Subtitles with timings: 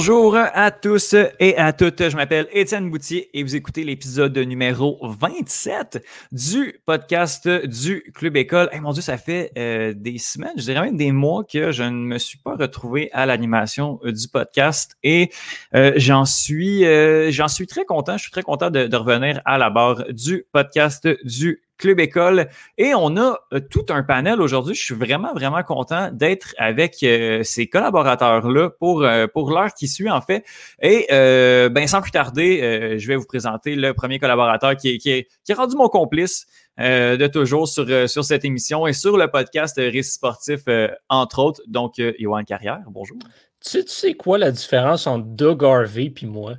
[0.00, 2.08] Bonjour à tous et à toutes.
[2.08, 6.02] Je m'appelle Étienne Boutier et vous écoutez l'épisode numéro 27
[6.32, 8.70] du podcast du Club École.
[8.72, 11.82] Hey, mon Dieu, ça fait euh, des semaines, je dirais même des mois que je
[11.82, 15.28] ne me suis pas retrouvé à l'animation euh, du podcast et
[15.74, 16.82] euh, j'en suis,
[17.30, 18.16] j'en suis très content.
[18.16, 22.48] Je suis très content de, de revenir à la barre du podcast du Club École.
[22.78, 24.74] Et on a euh, tout un panel aujourd'hui.
[24.74, 29.88] Je suis vraiment, vraiment content d'être avec euh, ces collaborateurs-là pour, euh, pour l'heure qui
[29.88, 30.44] suit, en fait.
[30.80, 35.52] Et ben, sans plus tarder, je vais vous présenter le premier collaborateur qui, qui, qui
[35.52, 36.46] est rendu mon complice.
[36.78, 40.60] de toujours sur, cette émission et sur le podcast Récit sportif,
[41.08, 41.62] entre autres.
[41.66, 43.18] Donc, Yohan Carrière, bonjour.
[43.64, 46.56] Tu sais, tu sais quoi la différence entre Doug Harvey et moi?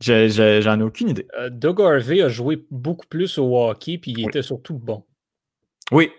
[0.00, 1.26] J'en ai aucune idée.
[1.38, 5.04] Euh, Doug Harvey a joué beaucoup plus au hockey, puis il était surtout bon.
[5.92, 6.10] Oui.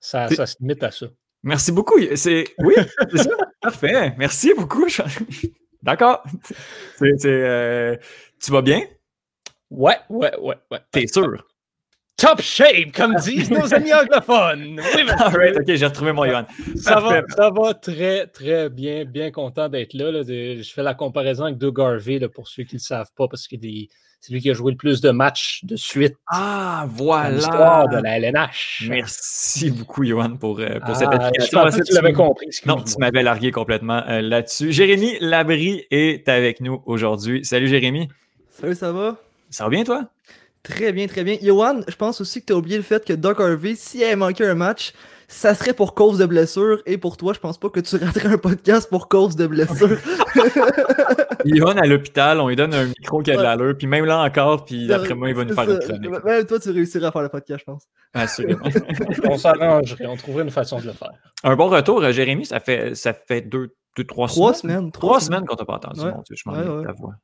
[0.00, 1.06] Ça, ça se limite à ça.
[1.42, 1.98] Merci beaucoup.
[2.14, 2.74] C'est oui,
[3.10, 3.30] c'est ça.
[3.60, 4.14] Parfait.
[4.16, 4.86] Merci beaucoup.
[5.82, 6.22] D'accord.
[7.02, 7.96] Euh,
[8.42, 8.82] tu vas bien?
[9.70, 10.80] Ouais, ouais, ouais, ouais.
[10.90, 11.46] T'es sûr?
[12.18, 14.80] Top shape, comme disent nos amis anglophones.
[14.94, 15.02] Oui,
[15.56, 16.44] ok, j'ai retrouvé mon Yohan.
[16.76, 19.04] Ça va, ça va très, très bien.
[19.04, 22.80] Bien content d'être là, Je fais la comparaison avec Doug Harvey pour ceux qui ne
[22.80, 23.56] le savent pas, parce que
[24.20, 26.16] c'est lui qui a joué le plus de matchs de suite.
[26.26, 27.36] Ah, voilà.
[27.36, 28.86] L'histoire de la LNH.
[28.88, 32.48] Merci beaucoup, Johan, pour, euh, pour cette ah, Je que tu l'avais compris.
[32.66, 34.72] Non, tu m'avais largué complètement euh, là-dessus.
[34.72, 37.44] Jérémy Labry est avec nous aujourd'hui.
[37.44, 38.08] Salut, Jérémy.
[38.50, 39.16] Salut, ça va?
[39.50, 40.10] Ça va bien, toi?
[40.62, 41.36] Très bien, très bien.
[41.40, 44.16] Yohan, je pense aussi que tu as oublié le fait que Doc Harvey, s'il avait
[44.16, 44.92] manqué un match,
[45.28, 46.82] ça serait pour cause de blessure.
[46.86, 49.98] Et pour toi, je pense pas que tu raterais un podcast pour cause de blessure.
[51.44, 54.22] Yohan à l'hôpital, on lui donne un micro qui a de l'allure, puis même là
[54.22, 56.24] encore, puis d'après moi, il va nous faire une chronique.
[56.24, 57.84] Même toi, tu réussiras à faire le podcast, je pense.
[58.14, 58.64] Assurément.
[59.24, 61.12] on s'arrangerait, on trouverait une façon de le faire.
[61.44, 64.90] Un bon retour, euh, Jérémy, ça fait, ça fait deux, deux trois, trois semaines.
[64.90, 67.14] Trois, semaines, qu'on t'a pas entendu, mon Dieu, je m'en ta voix.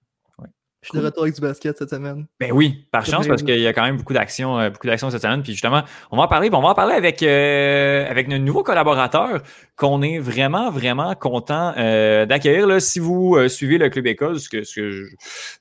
[0.84, 2.26] Je suis de retour avec du basket cette semaine.
[2.38, 5.08] Ben oui, par chance, parce qu'il y a quand même beaucoup d'actions euh, beaucoup d'actions
[5.08, 5.42] cette semaine.
[5.42, 6.50] Puis justement, on va en parler.
[6.52, 9.40] On va en parler avec, euh, avec nos nouveaux collaborateurs
[9.76, 12.80] qu'on est vraiment, vraiment content euh, d'accueillir.
[12.80, 15.04] Si vous suivez le Club École, ce que, ce que je,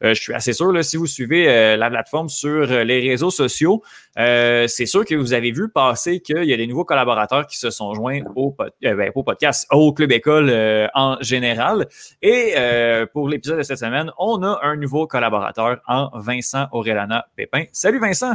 [0.02, 3.82] je, suis assez sûr, là, si vous suivez la plateforme sur les réseaux sociaux,
[4.16, 7.70] c'est sûr que vous avez vu passer qu'il y a des nouveaux collaborateurs qui se
[7.70, 10.52] sont joints au, ben, au podcast, au Club École
[10.94, 11.88] en général.
[12.22, 12.54] Et
[13.14, 17.66] pour l'épisode de cette semaine, on a un nouveau collaborateur en Vincent Aurelana Pépin.
[17.72, 18.34] Salut Vincent!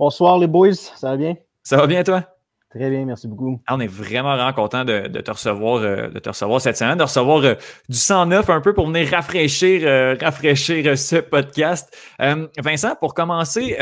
[0.00, 1.36] Bonsoir les boys, ça va bien?
[1.62, 2.24] Ça va bien toi?
[2.70, 3.60] Très bien, merci beaucoup.
[3.66, 6.96] Ah, on est vraiment, vraiment content de, te recevoir, euh, de te recevoir cette semaine,
[6.96, 7.54] de recevoir euh,
[7.88, 11.92] du sang neuf un peu pour venir rafraîchir, euh, rafraîchir ce podcast.
[12.18, 13.76] Vincent, pour commencer,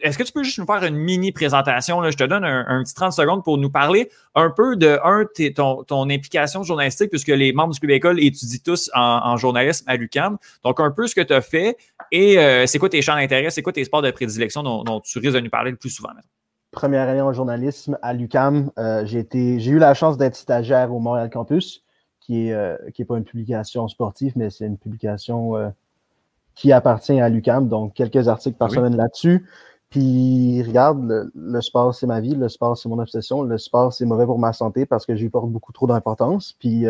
[0.00, 2.08] est-ce que tu peux juste nous faire une mini présentation?
[2.08, 5.24] Je te donne un, petit 30 secondes pour nous parler un peu de, un,
[5.54, 9.96] ton, ton implication journalistique, puisque les membres du Club École étudient tous en, journalisme à
[9.96, 10.38] l'UCAM.
[10.64, 11.76] Donc, un peu ce que tu as fait
[12.12, 15.18] et euh, c'est quoi tes champs d'intérêt, c'est quoi tes sports de prédilection dont, tu
[15.18, 16.10] risques de nous parler le plus souvent?
[16.78, 21.28] Première année en journalisme à l'UCAM, euh, j'ai eu la chance d'être stagiaire au Montréal
[21.28, 21.82] Campus,
[22.20, 25.70] qui n'est euh, pas une publication sportive, mais c'est une publication euh,
[26.54, 27.66] qui appartient à l'UCAM.
[27.66, 29.44] Donc, quelques articles par semaine là-dessus.
[29.90, 34.04] Puis regarde, le, sport, c'est ma vie, le sport, c'est mon obsession, le sport, c'est
[34.04, 36.54] mauvais pour ma santé parce que j'y porte beaucoup trop d'importance.
[36.60, 36.86] Puis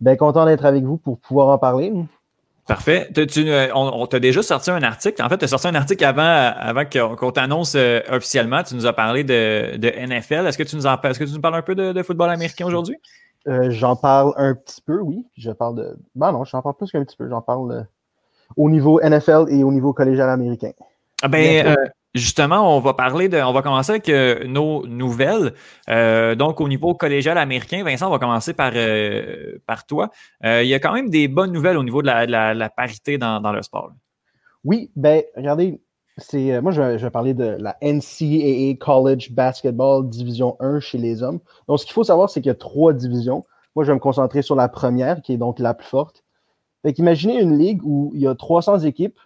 [0.00, 1.92] bien content d'être avec vous pour pouvoir en parler.
[2.66, 3.08] Parfait.
[3.12, 5.22] Tu, euh, on, t'a déjà sorti un article.
[5.22, 8.64] En fait, tu as sorti un article avant, avant qu'on t'annonce euh, officiellement.
[8.64, 10.46] Tu nous as parlé de, de NFL.
[10.46, 12.66] Est-ce que tu nous en est-ce que tu nous parles un peu de, football américain
[12.66, 12.96] aujourd'hui?
[13.68, 15.24] j'en parle un petit peu, oui.
[15.36, 15.96] Je parle de.
[16.16, 17.28] Ben non, j'en parle plus qu'un petit peu.
[17.28, 17.86] J'en parle
[18.56, 20.72] au niveau NFL et au niveau collégial américain.
[21.22, 21.76] Ah ben,
[22.16, 25.52] Justement, on va parler de, on va commencer avec euh, nos nouvelles.
[25.90, 30.10] Euh, donc, au niveau collégial américain, Vincent, on va commencer par, euh, toi.
[30.42, 33.60] il y a quand même des bonnes nouvelles au niveau de la, parité dans, le
[33.60, 33.90] sport.
[34.64, 35.78] Oui, ben, regardez,
[36.16, 41.40] c'est, moi, je vais, parler de la NCAA College Basketball Division 1 chez les hommes.
[41.68, 43.44] Donc, ce qu'il faut savoir, c'est qu'il y a trois divisions.
[43.74, 46.24] Moi, je vais me concentrer sur la première, qui est donc la plus forte.
[46.82, 49.18] Fait imaginez une ligue où il y a 300 équipes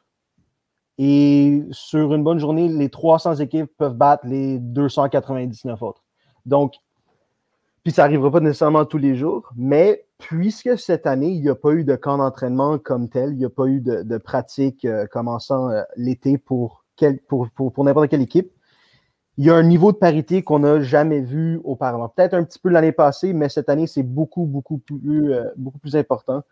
[1.02, 6.04] et sur une bonne journée, les 300 équipes peuvent battre les 299 autres.
[6.44, 6.74] Donc,
[7.82, 11.54] puis ça n'arrivera pas nécessairement tous les jours, mais puisque cette année, il n'y a
[11.54, 15.06] pas eu de camp d'entraînement comme tel, il n'y a pas eu de, pratique euh,
[15.06, 16.84] commençant euh, l'été pour,
[17.26, 18.52] pour, pour, n'importe quelle équipe,
[19.38, 22.10] il y a un niveau de parité qu'on n'a jamais vu auparavant.
[22.10, 25.78] Peut-être un petit peu l'année passée, mais cette année, c'est beaucoup, beaucoup plus, euh, beaucoup
[25.78, 26.42] plus important.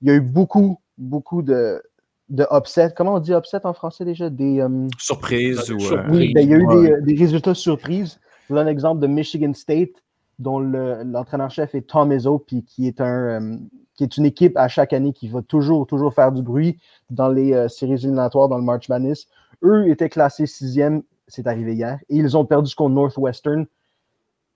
[0.00, 1.82] Il y a eu beaucoup, beaucoup de,
[2.28, 2.92] de upset.
[2.96, 4.30] Comment on dit upset en français déjà?
[4.30, 5.80] Des, euh, surprises ou.
[5.92, 8.18] Euh, oui, ben, il y a eu des, euh, des, résultats surprises.
[8.42, 10.02] Je vous donne un exemple de Michigan State,
[10.38, 13.58] dont l'entraîneur-chef est Tom Izzo, puis qui est un,
[13.96, 16.78] qui est une équipe à chaque année qui va toujours, toujours faire du bruit
[17.10, 19.26] dans les euh, séries éliminatoires, dans le March Madness.
[19.62, 23.66] Eux étaient classés sixième, c'est arrivé hier, et ils ont perdu contre Northwestern,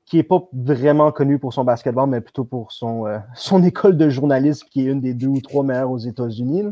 [0.05, 3.97] qui n'est pas vraiment connu pour son basketball, mais plutôt pour son, euh, son école
[3.97, 6.65] de journalisme, qui est une des deux ou trois meilleures aux États-Unis.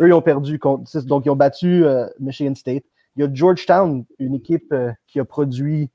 [0.00, 0.98] Eux, ils ont perdu contre.
[1.06, 2.84] Donc, ils ont battu euh, Michigan State.
[3.16, 4.74] Il y a Georgetown, une équipe
[5.06, 5.90] qui a produit.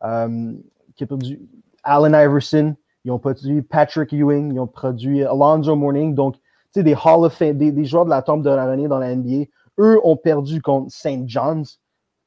[0.00, 1.48] qui a produit
[1.82, 6.14] Allen Iverson, ils ont produit Patrick Ewing, ils ont produit Alonzo Mourning.
[6.14, 6.40] Donc, tu
[6.74, 9.46] sais, des Hall of Fame, des, joueurs de la tombe de l'année dans la NBA.
[9.78, 11.26] Eux ont perdu contre St.
[11.26, 11.80] John's,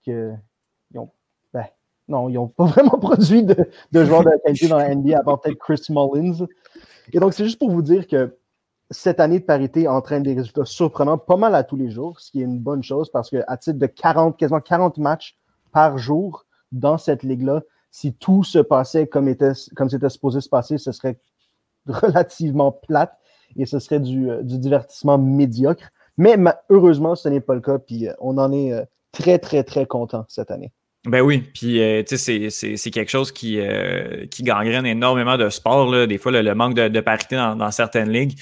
[0.06, 0.32] que
[0.92, 1.12] ils ont,
[1.54, 1.66] ben,
[2.08, 3.56] non, ils n'ont pas vraiment produit de,
[3.94, 6.48] joueurs de qualité dans la NBA, à part peut-être Chris Mullins.
[7.14, 8.36] Et donc, c'est juste pour vous dire que
[8.92, 12.30] cette année de parité entraîne des résultats surprenants pas mal à tous les jours, ce
[12.30, 15.38] qui est une bonne chose parce qu'à titre de 40, quasiment 40 matchs
[15.72, 20.50] par jour dans cette ligue-là, si tout se passait comme, était, comme c'était supposé se
[20.50, 21.20] passer, ce serait
[21.88, 23.18] relativement plate
[23.56, 25.90] et ce serait du, euh, divertissement médiocre.
[26.18, 26.38] Mais
[26.70, 29.86] heureusement, ce n'est pas le cas, puis euh, on en est euh, très, très, très
[29.86, 30.72] content cette année.
[31.06, 33.59] Ben oui, puis tu sais, c'est quelque chose qui,
[34.30, 36.06] qui gangrène énormément de sport, là.
[36.06, 38.38] des fois le, manque de, parité dans, certaines ligues.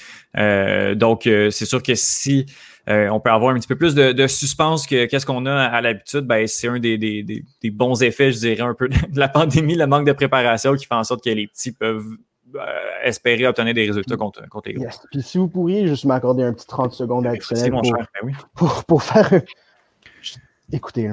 [0.96, 2.44] donc, c'est sûr que si
[2.88, 5.80] euh, on peut avoir un petit peu plus de, suspense que qu'est-ce qu'on a à,
[5.80, 6.20] l'habitude.
[6.20, 10.06] Ben, c'est un des, bons effets, je dirais, un peu de la pandémie, le manque
[10.06, 12.16] de préparation qui fait en sorte que les petits peuvent
[12.56, 12.60] euh,
[13.04, 14.84] espérer obtenir des résultats contre, les gros.
[15.10, 19.30] Puis si vous pourriez juste m'accorder un petit 30 secondes additionnelles pour, ben pour, faire...
[20.72, 21.10] Écoutez,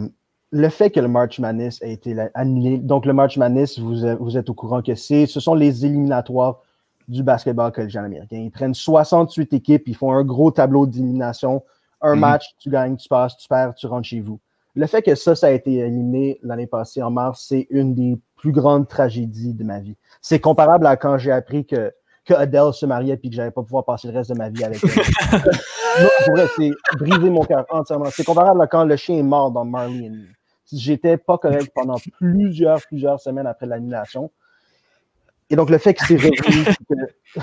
[0.52, 4.38] le fait que le March Madness a été annulé, donc le March Madness, vous, vous
[4.38, 6.62] êtes au courant que c'est, ce sont les éliminatoires
[7.08, 8.38] du basketball collégial américain.
[8.38, 11.64] Ils prennent 68 équipes, ils font un gros tableau d'élimination.
[12.02, 12.20] Un mhm.
[12.20, 14.40] match, tu gagnes, tu passes, tu perds, tu rentres chez vous.
[14.76, 18.18] Le fait que ça, ça a été éliminé l'année passée en mars, c'est une des
[18.36, 19.96] plus grandes tragédies de ma vie.
[20.22, 21.92] C'est comparable à quand j'ai appris que,
[22.26, 24.64] que Adele se mariait et que j'allais pas pouvoir passer le reste de ma vie
[24.64, 25.42] avec elle.
[26.36, 28.06] non, c'est briser mon cœur entièrement.
[28.12, 30.12] C'est comparable à quand le chien est mort dans Marley
[30.72, 34.32] J'étais pas correct pendant plusieurs, plusieurs semaines après l'annulation.
[35.50, 36.66] Et donc, le fait que c'est revenu.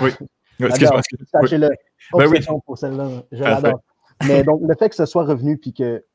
[0.01, 0.11] oui.
[0.59, 1.01] Excuse-moi.
[1.31, 1.69] Sachez-le.
[2.13, 2.39] Ben oui.
[2.65, 3.09] pour celle-là.
[3.31, 3.81] Je l'adore.
[4.27, 6.05] Mais donc, le fait que ce soit revenu, puis que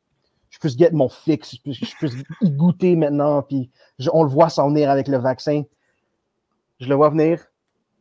[0.48, 3.70] je puisse get mon fixe, je puisse, y goûter maintenant, puis
[4.12, 5.62] on le voit s'en venir avec le vaccin.
[6.80, 7.44] Je le vois venir.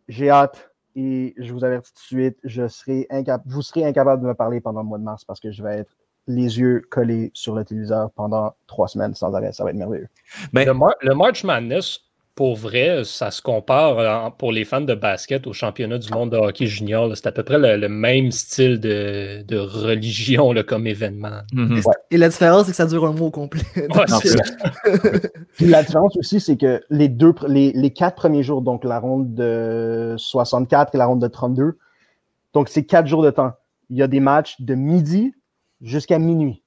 [0.07, 0.69] J'ai hâte.
[0.95, 3.07] Et je vous avertis tout de suite, je serai
[3.45, 5.77] vous serez incapable de me parler pendant le mois de mars parce que je vais
[5.77, 5.95] être
[6.29, 9.51] les yeux collés sur le téléviseur pendant trois semaines sans arrêt.
[9.51, 10.07] Ça va être merveilleux.
[10.53, 11.99] Ben, le, le March Madness,
[12.39, 16.37] pour vrai, ça se compare pour les fans de basket au championnat du monde de
[16.37, 17.11] hockey junior.
[17.13, 21.41] C'est à peu près le, même style de, religion comme événement.
[21.51, 21.81] Mhm.
[22.11, 23.63] Et la différence, c'est que ça dure un mois au complet.
[25.59, 30.15] la différence aussi, c'est que les, deux, les, quatre premiers jours, donc la ronde de
[30.17, 31.77] 64 et la ronde de 32,
[32.53, 33.51] donc c'est quatre jours de temps.
[33.89, 35.33] Il y a des matchs de midi
[35.81, 36.63] jusqu'à minuit.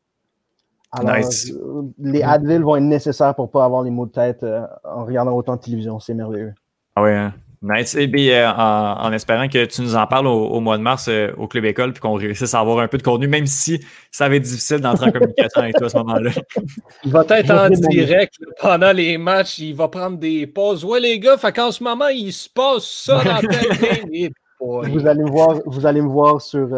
[0.93, 4.43] Alors, euh, les Advil vont être nécessaires pour ne pas avoir les mots de tête
[4.43, 5.99] euh, en regardant autant de télévision.
[6.00, 6.53] C'est merveilleux.
[6.94, 7.32] Ah oui, hein.
[7.63, 7.94] Nice.
[7.94, 11.08] Et bien, euh, en, espérant que tu nous en parles au, mois de mars
[11.39, 14.29] au Club École, puis qu'on réussisse à avoir un peu de contenu, même si ça
[14.29, 16.31] va être difficile d'entrer en communication avec toi à ce moment-là.
[17.05, 20.84] Il va être en direct pendant les matchs, il va prendre des pauses.
[20.84, 24.32] Ouais, les gars, fait qu'en ce moment, il se passe ça dans tête.
[24.60, 26.69] vous allez me voir, vous allez me voir sur,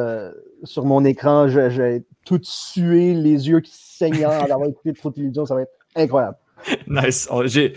[0.64, 1.48] sur mon écran.
[1.48, 5.62] Je, je, tout suer, les yeux qui saignent d'avoir écouté trop de télévision, ça va
[5.62, 6.36] être incroyable.
[6.86, 7.28] Nice.
[7.30, 7.74] Oh, j'ai,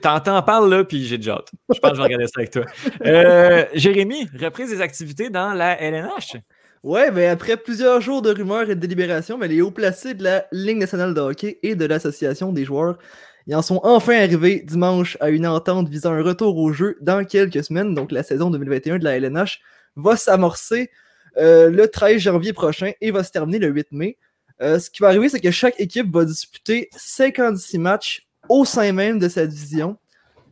[0.00, 1.50] t'entends parler là, puis j'ai déjà hâte.
[1.72, 2.64] Je pense que je vais regarder ça avec toi.
[3.04, 6.36] Euh, Jérémy, reprise des activités dans la LNH.
[6.82, 10.22] Ouais, mais après plusieurs jours de rumeurs et de délibérations, mais les hauts placés de
[10.22, 12.98] la Ligue nationale de hockey et de l'Association des joueurs
[13.46, 17.24] ils en sont enfin arrivés dimanche à une entente visant un retour au jeu dans
[17.24, 17.94] quelques semaines.
[17.94, 19.60] Donc la saison 2021 de la LNH
[19.96, 20.90] va s'amorcer
[21.36, 24.16] le 13 janvier prochain et va se terminer le 8 mai.
[24.62, 28.92] Euh, ce qui va arriver, c'est que chaque équipe va disputer 56 matchs au sein
[28.92, 29.96] même de sa division.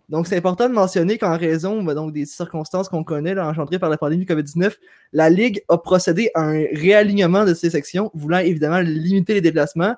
[0.09, 3.99] Donc, c'est important de mentionner qu'en raison bah, des circonstances qu'on connaît engendrées par la
[3.99, 4.75] pandémie de COVID-19,
[5.13, 9.95] la Ligue a procédé à un réalignement de ces sections, voulant évidemment limiter les déplacements,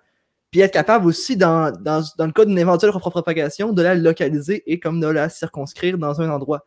[0.50, 4.64] puis être capable aussi, dans, dans, dans le cas d'une éventuelle propagation, de la localiser
[4.66, 6.64] et comme de la circonscrire dans un endroit.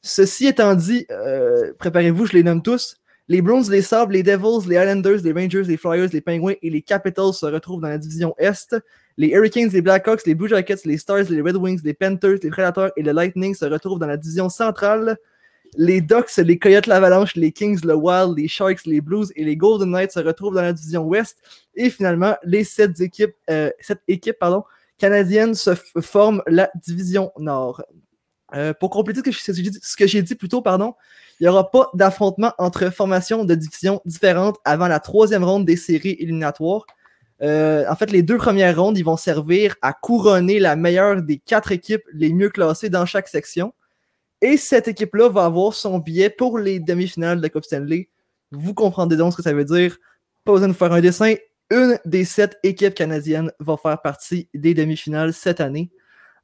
[0.00, 2.96] Ceci étant dit, euh, préparez-vous, je les nomme tous.
[3.32, 6.68] Les Browns, les Sabres, les Devils, les Islanders, les Rangers, les Flyers, les Penguins et
[6.68, 8.76] les Capitals se retrouvent dans la division Est.
[9.16, 12.50] Les Hurricanes, les Blackhawks, les Blue Jackets, les Stars, les Red Wings, les Panthers, les
[12.50, 15.16] Predators et le Lightning se retrouvent dans la division centrale.
[15.78, 19.56] Les Ducks, les Coyotes, l'Avalanche, les Kings, le Wild, les Sharks, les Blues et les
[19.56, 21.38] Golden Knights se retrouvent dans la division Ouest.
[21.74, 23.70] Et finalement, les sept équipes, euh,
[24.08, 24.44] équipes
[24.98, 25.70] canadiennes se
[26.02, 27.82] forment la division Nord.
[28.54, 30.94] Euh, pour compléter ce que j'ai dit plus tôt, pardon,
[31.42, 35.74] il n'y aura pas d'affrontement entre formations de divisions différentes avant la troisième ronde des
[35.74, 36.86] séries éliminatoires.
[37.42, 41.38] Euh, en fait, les deux premières rondes, ils vont servir à couronner la meilleure des
[41.38, 43.74] quatre équipes les mieux classées dans chaque section.
[44.40, 48.08] Et cette équipe-là va avoir son billet pour les demi-finales de la Coupe Stanley.
[48.52, 49.96] Vous comprendrez donc ce que ça veut dire.
[50.44, 51.34] Pas besoin de faire un dessin.
[51.72, 55.90] Une des sept équipes canadiennes va faire partie des demi-finales cette année.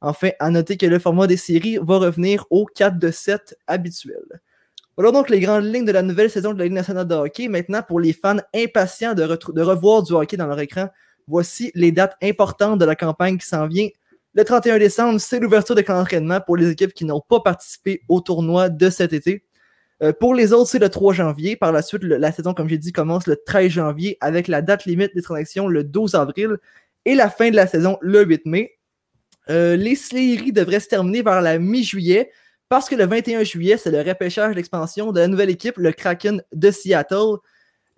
[0.01, 4.41] Enfin, à noter que le format des séries va revenir au 4 de 7 habituel.
[4.99, 7.47] Voilà donc les grandes lignes de la nouvelle saison de la Ligue nationale de hockey.
[7.47, 9.23] Maintenant, pour les fans impatients de,
[9.61, 10.89] revoir du hockey dans leur écran,
[11.25, 13.87] voici les dates importantes de la campagne qui s'en vient.
[14.33, 18.01] Le 31 décembre, c'est l'ouverture de camp d'entraînement pour les équipes qui n'ont pas participé
[18.09, 19.45] au tournoi de cet été.
[20.03, 21.55] Euh, pour les autres, c'est le 3 janvier.
[21.55, 24.83] Par la suite, la saison, comme j'ai dit, commence le 13 janvier avec la date
[24.83, 26.57] limite des transactions le 12 avril
[27.05, 28.77] et la fin de la saison le 8 mai.
[29.49, 32.31] Euh, les séries devraient se terminer vers la mi-juillet
[32.69, 36.43] parce que le 21 juillet, c'est le repêchage d'expansion de la nouvelle équipe, le Kraken
[36.53, 37.37] de Seattle.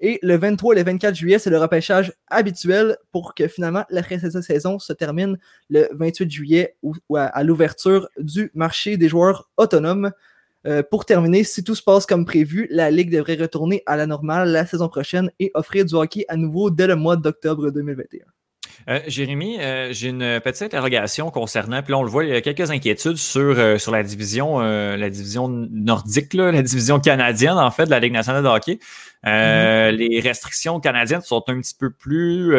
[0.03, 4.01] Et le 23 et le 24 juillet, c'est le repêchage habituel pour que finalement la
[4.01, 5.37] saison se termine
[5.69, 10.11] le 28 juillet ou, à, l'ouverture du marché des joueurs autonomes.
[10.65, 14.07] Euh, pour terminer, si tout se passe comme prévu, la Ligue devrait retourner à la
[14.07, 18.25] normale la saison prochaine et offrir du hockey à nouveau dès le mois d'octobre 2021.
[18.89, 22.35] Euh, Jérémy, euh, j'ai une petite interrogation concernant, puis là on le voit, il y
[22.35, 27.71] a quelques inquiétudes sur, euh, sur la division la division nordique, la division canadienne en
[27.71, 28.79] fait de la Ligue nationale de hockey.
[29.23, 29.91] Mm-hmm.
[29.91, 32.55] Les restrictions canadiennes sont un petit peu plus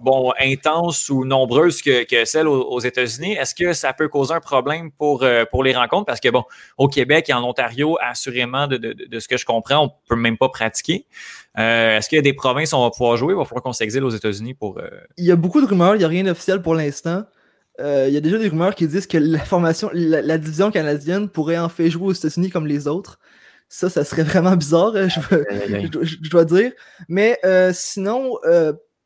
[0.00, 3.32] bon, intenses ou nombreuses que, que celles aux, États-Unis.
[3.34, 6.06] Est-ce que ça peut causer un problème pour, pour les rencontres?
[6.06, 6.44] Parce que, bon,
[6.78, 10.16] au Québec et en Ontario, assurément, de, de, de ce que je comprends, on peut
[10.16, 11.06] même pas pratiquer.
[11.58, 13.32] Euh, est-ce qu'il y a des provinces où on va pouvoir jouer?
[13.32, 14.78] Il va falloir qu'on s'exile aux États-Unis pour.
[14.78, 17.24] Euh, il y a beaucoup de rumeurs, il n'y a rien d'officiel pour l'instant.
[17.80, 21.28] Euh, il y a déjà des rumeurs qui disent que la formation, la, division canadienne
[21.28, 23.18] pourrait en fait jouer aux États-Unis comme les autres.
[23.68, 26.72] Ça, ça serait vraiment bizarre, je, dois dire.
[27.08, 27.38] Mais
[27.72, 28.38] sinon,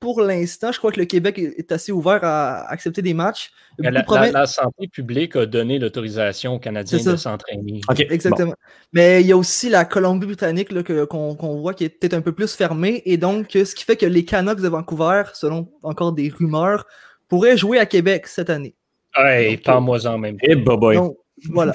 [0.00, 3.50] pour l'instant, je crois que le Québec est assez ouvert à accepter des matchs.
[3.78, 7.82] La, santé publique a donné l'autorisation aux Canadiens de s'entraîner.
[8.08, 8.54] Exactement.
[8.94, 10.70] Mais il y a aussi la Colombie-Britannique
[11.06, 13.02] qu'on voit qui est peut-être un peu plus fermée.
[13.04, 16.86] Et donc, ce qui fait que les Canucks de Vancouver, selon encore des rumeurs,
[17.28, 18.74] pourraient jouer à Québec cette année.
[19.14, 20.46] Hey, pas moi en même temps.
[20.48, 20.56] Et
[21.48, 21.72] voilà.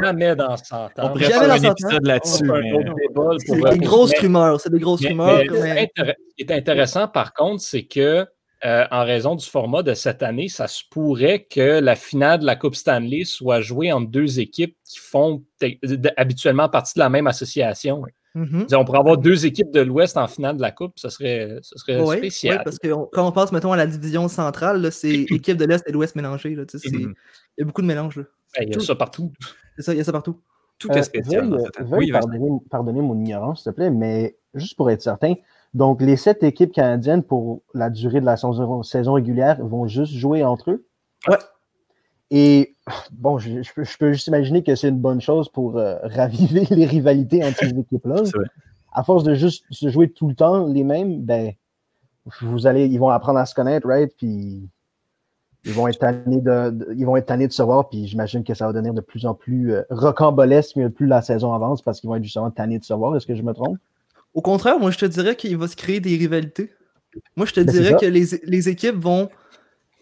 [0.00, 0.90] jamais dans 100 ans.
[0.98, 2.50] On pourrait faire un épisode là-dessus.
[3.46, 4.60] C'est des grosses rumeurs.
[4.60, 5.40] C'est des grosses rumeurs.
[5.48, 8.26] Ce qui est intéressant, par contre, c'est que
[8.64, 12.44] euh, en raison du format de cette année, ça se pourrait que la finale de
[12.44, 15.44] la Coupe Stanley soit jouée entre deux équipes qui font
[16.16, 18.02] habituellement partie de la même association.
[18.34, 18.74] Mm-hmm.
[18.74, 21.78] On pourrait avoir deux équipes de l'Ouest en finale de la Coupe, ce serait, ce
[21.78, 22.56] serait spécial.
[22.58, 25.84] Oui, parce que quand on passe, mettons, à la division centrale, c'est équipe de l'Est
[25.86, 26.56] et de l'Ouest mélangées.
[26.56, 27.14] Mm-hmm.
[27.58, 28.16] Il y a beaucoup de mélanges.
[28.16, 29.32] Ben, il y a ça partout.
[29.76, 30.40] C'est ça, il y a ça partout.
[30.78, 31.58] Tout est euh, spécial.
[31.90, 32.12] oui,
[32.70, 35.34] pardonner, mon ignorance, s'il te plaît, mais juste pour être certain,
[35.74, 40.44] donc les sept équipes canadiennes pour la durée de la saison, régulière vont juste jouer
[40.44, 40.86] entre eux?
[41.26, 41.36] Ouais.
[42.30, 42.76] Et
[43.10, 43.60] bon, je,
[43.98, 47.76] peux, juste imaginer que c'est une bonne chose pour euh, raviver les rivalités entre ces
[47.76, 48.22] équipes-là.
[48.92, 51.52] À force de juste se jouer tout le temps les mêmes, ben,
[52.40, 54.12] vous allez, ils vont apprendre à se connaître, right?
[54.16, 54.68] Puis
[55.68, 58.54] ils vont être tannés de, ils vont être tannés de se voir, puis j'imagine que
[58.54, 62.08] ça va devenir de plus en plus euh, rocambolesque plus la saison avance parce qu'ils
[62.08, 63.14] vont être justement tannés de se voir.
[63.16, 63.78] Est-ce que je me trompe?
[64.34, 66.72] Au contraire, moi je te dirais qu'il va se créer des rivalités.
[67.36, 69.28] Moi je te ben, dirais que les, équipes vont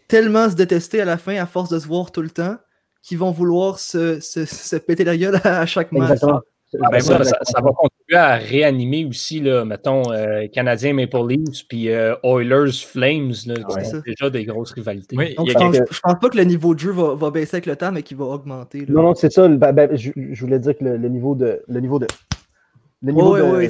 [0.09, 2.57] tellement se détester à la fin à force de se voir tout le temps
[3.03, 6.21] qu'ils vont vouloir se, se, péter la gueule à chaque match.
[6.23, 11.91] Ah, ben, ça, va contribuer à réanimer aussi, là, mettons, euh, Canadien Maple Leafs puis
[11.91, 15.17] euh, Oilers Flames, là, qui déjà des grosses rivalités.
[15.17, 17.91] je, pense, pense, pas que le niveau de jeu va, va baisser avec le temps,
[17.91, 18.87] mais qu'il va augmenter.
[18.89, 19.49] Non, non, c'est ça.
[19.49, 21.63] Ben, ben, je, voulais dire que le, niveau de.
[21.67, 22.07] Le niveau de.
[23.03, 23.69] Le niveau de, oui,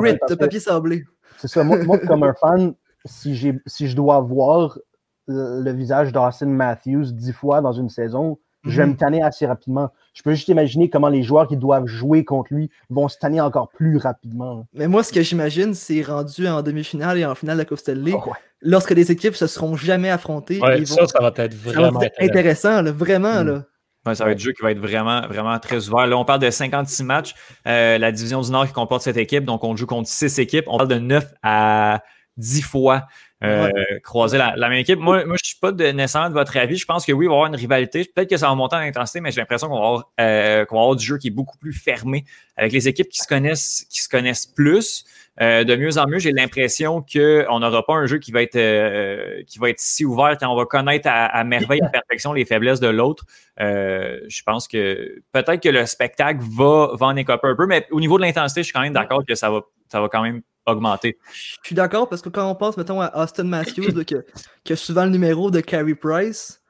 [0.00, 1.04] Grit, de papier sablé.
[1.38, 1.62] C'est ça.
[1.64, 4.78] Moi, moi, comme un fan, si, si je dois voir
[5.26, 8.98] le, visage d'Austin Matthews dix fois dans une saison, je vais me mhm.
[8.98, 9.90] tanner assez rapidement.
[10.14, 13.40] Je peux juste imaginer comment les joueurs qui doivent jouer contre lui vont se tanner
[13.40, 14.66] encore plus rapidement.
[14.72, 17.78] Mais moi, ce que j'imagine, c'est rendu en demi-finale et en finale de la Coupe
[17.78, 20.60] Stanley, oh, lorsque les équipes se seront jamais affrontées.
[20.86, 22.82] ça, ça va être vraiment intéressant.
[22.84, 23.42] vraiment.
[23.42, 23.64] Mm.
[24.06, 24.14] Là.
[24.14, 26.06] ça va être un jeu qui va être vraiment, vraiment très ouvert.
[26.06, 27.34] Là, on parle de 56 matchs.
[27.66, 30.66] Euh, la division du Nord qui comporte cette équipe, donc on joue contre 6 équipes.
[30.68, 32.04] On parle de 9 à
[32.36, 33.06] 10 fois
[33.44, 34.98] euh, croiser la, même équipe.
[34.98, 36.76] Moi, moi je ne suis pas de, nécessairement de votre avis.
[36.76, 38.04] Je pense que oui, il va y avoir une rivalité.
[38.04, 40.76] Peut-être que ça va monter en intensité, mais j'ai l'impression qu'on va, avoir, euh, qu'on
[40.76, 42.24] va avoir du jeu qui est beaucoup plus fermé
[42.56, 45.04] avec les équipes qui se connaissent, qui se connaissent plus.
[45.40, 48.54] Euh, de mieux en mieux, j'ai l'impression qu'on n'aura pas un jeu qui va être
[48.54, 52.44] euh, qui va être si ouvert quand on va connaître à, merveille à perfection les
[52.44, 53.24] faiblesses de l'autre.
[53.60, 57.84] Euh, je pense que peut-être que le spectacle va, va en écoper un peu, mais
[57.90, 60.22] au niveau de l'intensité, je suis quand même d'accord que ça va, ça va quand
[60.22, 61.18] même augmenter.
[61.32, 65.04] Je suis d'accord parce que quand on pense, mettons, à Austin Matthews, qui, a, souvent
[65.04, 66.60] le numéro de Carey Price,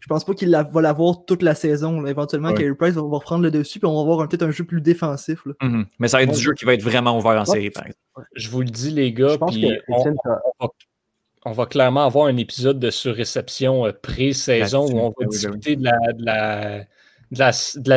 [0.00, 2.04] je pense pas qu'il va l'avoir toute la saison.
[2.06, 4.80] Éventuellement, Carey Price va, reprendre le dessus et on va avoir peut-être un jeu plus
[4.80, 5.40] défensif.
[5.62, 5.86] Mm-hmm.
[5.98, 8.28] Mais ça va être du jeu qui va être vraiment ouvert en série, par exemple.
[8.34, 9.36] Je vous le dis, les gars,
[11.46, 15.84] on, va clairement avoir un épisode de surréception euh, pré-saison où on va discuter de
[15.84, 16.84] la de la,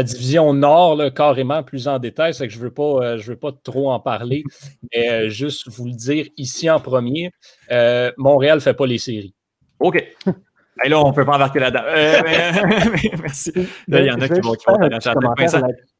[0.03, 2.33] division Nord, carrément plus en détail.
[2.33, 4.43] C'est que je ne veux, pas, euh, veux pas trop en parler,
[4.93, 7.31] mais euh, juste vous le dire ici en premier.
[7.71, 9.33] Euh, Montréal ne fait pas les séries.
[9.79, 10.03] OK.
[10.85, 11.81] Et là, on ne peut pas embarquer là-dedans.
[13.21, 13.51] merci.
[13.87, 14.53] il y en a qui vont,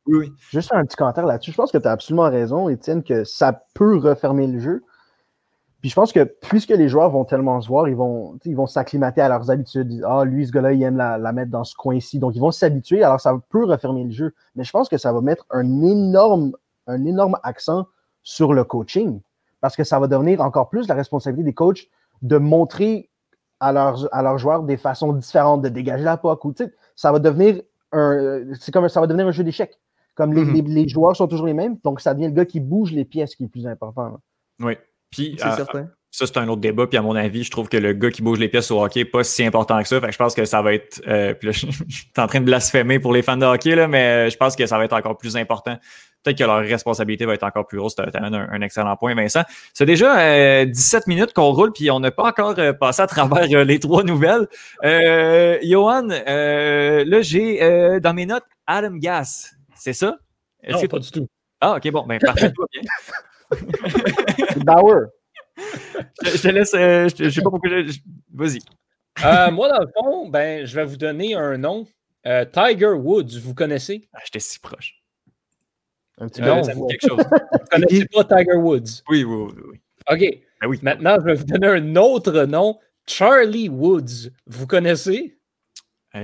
[0.08, 1.52] oui, Juste un petit commentaire là-dessus.
[1.52, 4.84] Je pense que tu as absolument raison, Étienne, que ça peut refermer le jeu.
[5.82, 8.66] Puis je pense que puisque les joueurs vont tellement se voir, ils vont ils vont
[8.66, 10.02] s'acclimater à leurs habitudes.
[10.06, 12.18] Ah, lui, ce gars-là, il aime la, mettre dans ce coin-ci.
[12.18, 13.04] Donc, ils vont s'habituer.
[13.04, 14.34] Alors, ça peut refermer le jeu.
[14.56, 16.54] Mais je pense que ça va mettre un énorme,
[16.88, 17.86] un énorme accent
[18.24, 19.22] sur le coaching.
[19.62, 21.88] Parce que ça va devenir encore plus la responsabilité des coachs
[22.24, 23.10] de montrer
[23.60, 26.46] à leurs, à leurs joueurs des façons différentes de dégager la POC.
[26.46, 26.54] Ou,
[26.96, 28.46] ça va devenir un.
[28.60, 29.80] C'est comme ça va devenir un jeu d'échecs.
[30.16, 30.68] Comme les, mm-hmm.
[30.68, 33.36] les, joueurs sont toujours les mêmes, donc ça devient le gars qui bouge les pièces
[33.36, 34.20] qui est le plus important.
[34.60, 34.76] Oui.
[35.12, 36.88] Puis, euh, ça, c'est un autre débat.
[36.88, 39.02] Puis, à mon avis, je trouve que le gars qui bouge les pièces au hockey
[39.02, 40.00] n'est pas si important que ça.
[40.00, 41.02] Fait que je pense que ça va être.
[41.08, 43.88] Euh, puis là, je, suis en train de blasphémer pour les fans de hockey, là,
[43.88, 45.78] mais je pense que ça va être encore plus important.
[46.24, 47.96] Peut-être que leur responsabilité va être encore plus grosse.
[47.96, 49.44] Tu as un, un, excellent point, Vincent.
[49.74, 53.48] C'est déjà 17 euh, minutes qu'on roule, puis on n'a pas encore passé à travers
[53.66, 54.48] les trois nouvelles.
[55.64, 59.52] Johan, là, j'ai dans mes notes Adam Gas.
[59.76, 60.18] C'est ça?
[60.68, 61.28] Non, pas du tout.
[61.62, 62.82] Ah, OK, bon, ben parfait, bien.
[64.66, 65.08] Bauer.
[66.24, 66.74] Je, te laisse.
[66.74, 67.70] Euh, je, sais pas pourquoi.
[68.34, 68.60] Vas-y.
[69.24, 71.88] Euh, moi, dans le fond, ben, je vais vous donner un nom.
[72.26, 74.08] Euh, Tiger Woods, vous connaissez?
[74.14, 75.02] Ah, J'étais si proche.
[76.20, 76.64] Un petit peu.
[76.64, 77.18] Ça quelque chose.
[77.20, 79.04] vous connaissez pas Tiger Woods?
[79.10, 79.80] Oui, oui, oui.
[80.10, 80.42] OK.
[80.62, 80.80] Ben oui.
[80.82, 82.80] Maintenant, je vais vous donner un autre nom.
[83.08, 84.30] Charlie Woods.
[84.46, 85.38] Vous connaissez?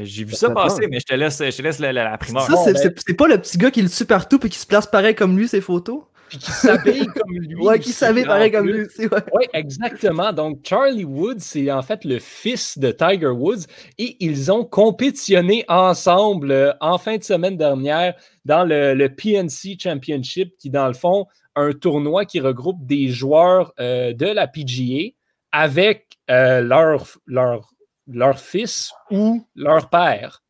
[0.01, 2.43] J'ai vu ça passer, mais je te laisse, je te laisse la, la, primeur.
[2.43, 4.88] Ça, ben c'est pas le petit gars qui le tue partout et qui se place
[4.88, 6.03] pareil comme lui, ses photos?
[6.38, 7.56] Qui s'habille comme lui.
[7.63, 9.08] Ouais, qui s'habille pareil comme lui aussi.
[9.08, 9.24] Ouais.
[9.34, 10.34] Oui, exactement.
[10.34, 13.65] Donc, Charlie Woods, c'est en fait le fils de Tiger Woods
[13.98, 18.15] et ils ont compétitionné ensemble euh, en fin de semaine dernière
[18.46, 24.13] dans le, PNC Championship, qui, dans le fond, un tournoi qui regroupe des joueurs euh,
[24.13, 25.13] de la PGA
[25.52, 27.74] avec euh, leur, leur,
[28.08, 30.41] leur fils ou leur père.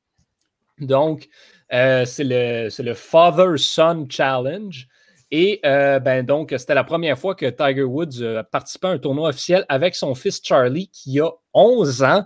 [0.79, 1.27] Donc,
[1.69, 4.87] c'est le, le Father-Son Challenge.
[5.35, 8.99] Et euh, ben donc, c'était la première fois que Tiger Woods euh, participait à un
[8.99, 12.25] tournoi officiel avec son fils Charlie, qui a 11 ans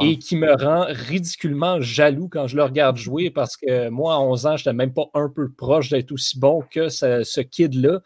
[0.00, 4.18] et qui me rend ridiculement jaloux quand je le regarde jouer parce que moi, à
[4.18, 8.00] 11 ans, je n'étais même pas un peu proche d'être aussi bon que ce, kid-là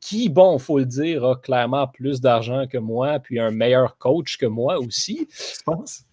[0.00, 3.98] qui, bon, il faut le dire, a clairement plus d'argent que moi, puis un meilleur
[3.98, 5.26] coach que moi aussi.
[5.32, 6.04] Je pense.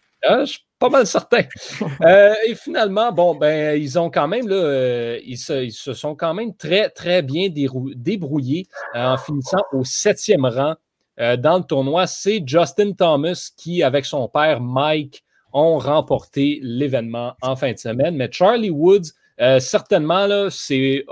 [0.83, 1.43] Pas mal certain.
[2.01, 6.33] Euh, et finalement, bon, ben, ils ont quand même, là, euh, ils, se, sont quand
[6.33, 10.75] même très, très bien débrouillés euh, en finissant au septième rang
[11.17, 12.07] dans le tournoi.
[12.07, 18.15] C'est Justin Thomas qui, avec son père Mike, ont remporté l'événement en fin de semaine.
[18.15, 19.11] Mais Charlie Woods,
[19.59, 21.05] certainement, là, c'est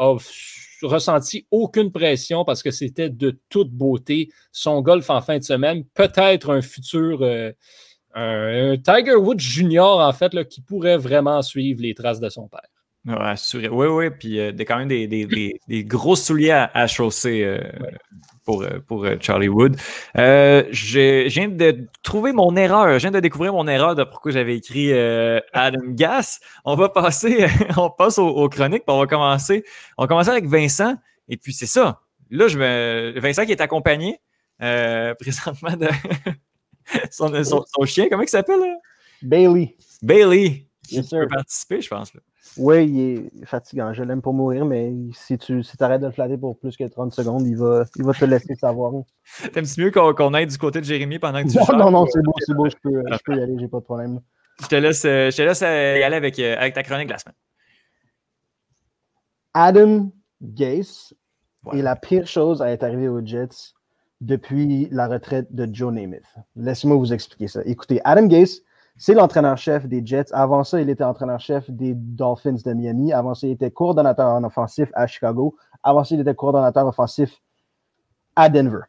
[0.81, 4.29] ressenti aucune pression parce que c'était de toute beauté.
[4.51, 7.23] Son golf en fin de semaine, peut-être un futur
[8.15, 12.47] un, Tiger Woods Junior, en fait, là, qui pourrait vraiment suivre les traces de son
[12.47, 12.62] père.
[13.06, 17.60] Oui, oui, puis euh, quand même des, des, des, gros souliers à, chausser euh,
[18.45, 19.76] pour, euh, pour Charlie Wood.
[20.15, 24.56] je, viens de trouver mon erreur, je viens de découvrir mon erreur de pourquoi j'avais
[24.56, 24.93] écrit
[25.54, 26.41] Adam Gass.
[26.63, 27.47] On va passer,
[27.78, 29.63] on passe aux, chroniques, puis on va commencer.
[29.97, 30.95] On va commencer avec Vincent,
[31.28, 32.02] et puis c'est ça.
[32.30, 34.19] Là, je me, Vincent qui est accompagné
[34.60, 35.88] présentement de,
[37.12, 38.62] son, son, chien, comment il s'appelle?
[39.21, 39.75] Bailey.
[40.01, 40.67] Bailey.
[40.88, 42.12] Qui peut participer, je pense.
[42.58, 43.93] Oui, il est fatigant.
[43.93, 46.84] Je l'aime pour mourir, mais si tu si arrêtes de le flatter pour plus que
[46.84, 48.91] 30 secondes, il va, il va te laisser savoir.
[49.54, 52.21] T'aimes-tu mieux qu'on aille du côté de Jérémy pendant que tu Non, non, non, c'est
[52.21, 54.19] beau, c'est beau, je peux, je peux y aller, j'ai pas de problème.
[54.62, 57.08] Je te laisse, euh, je te laisse euh, y aller avec, euh, avec ta chronique
[57.08, 57.36] de la semaine.
[59.54, 61.13] Adam Gase
[61.73, 63.73] est la pire chose à être arrivée aux Jets
[64.21, 66.21] depuis la retraite de Joe Namath.
[66.55, 67.62] Laissez-moi vous expliquer ça.
[67.65, 68.62] Écoutez, Adam Gase,
[68.95, 70.31] c'est l'entraîneur-chef des Jets.
[70.31, 73.12] Avant ça, il était entraîneur-chef des Dolphins de Miami.
[73.12, 75.55] Avant ça, il était coordonnateur en offensif à Chicago.
[75.81, 77.41] Avant ça, il était coordonnateur offensif
[78.36, 78.81] à Denver.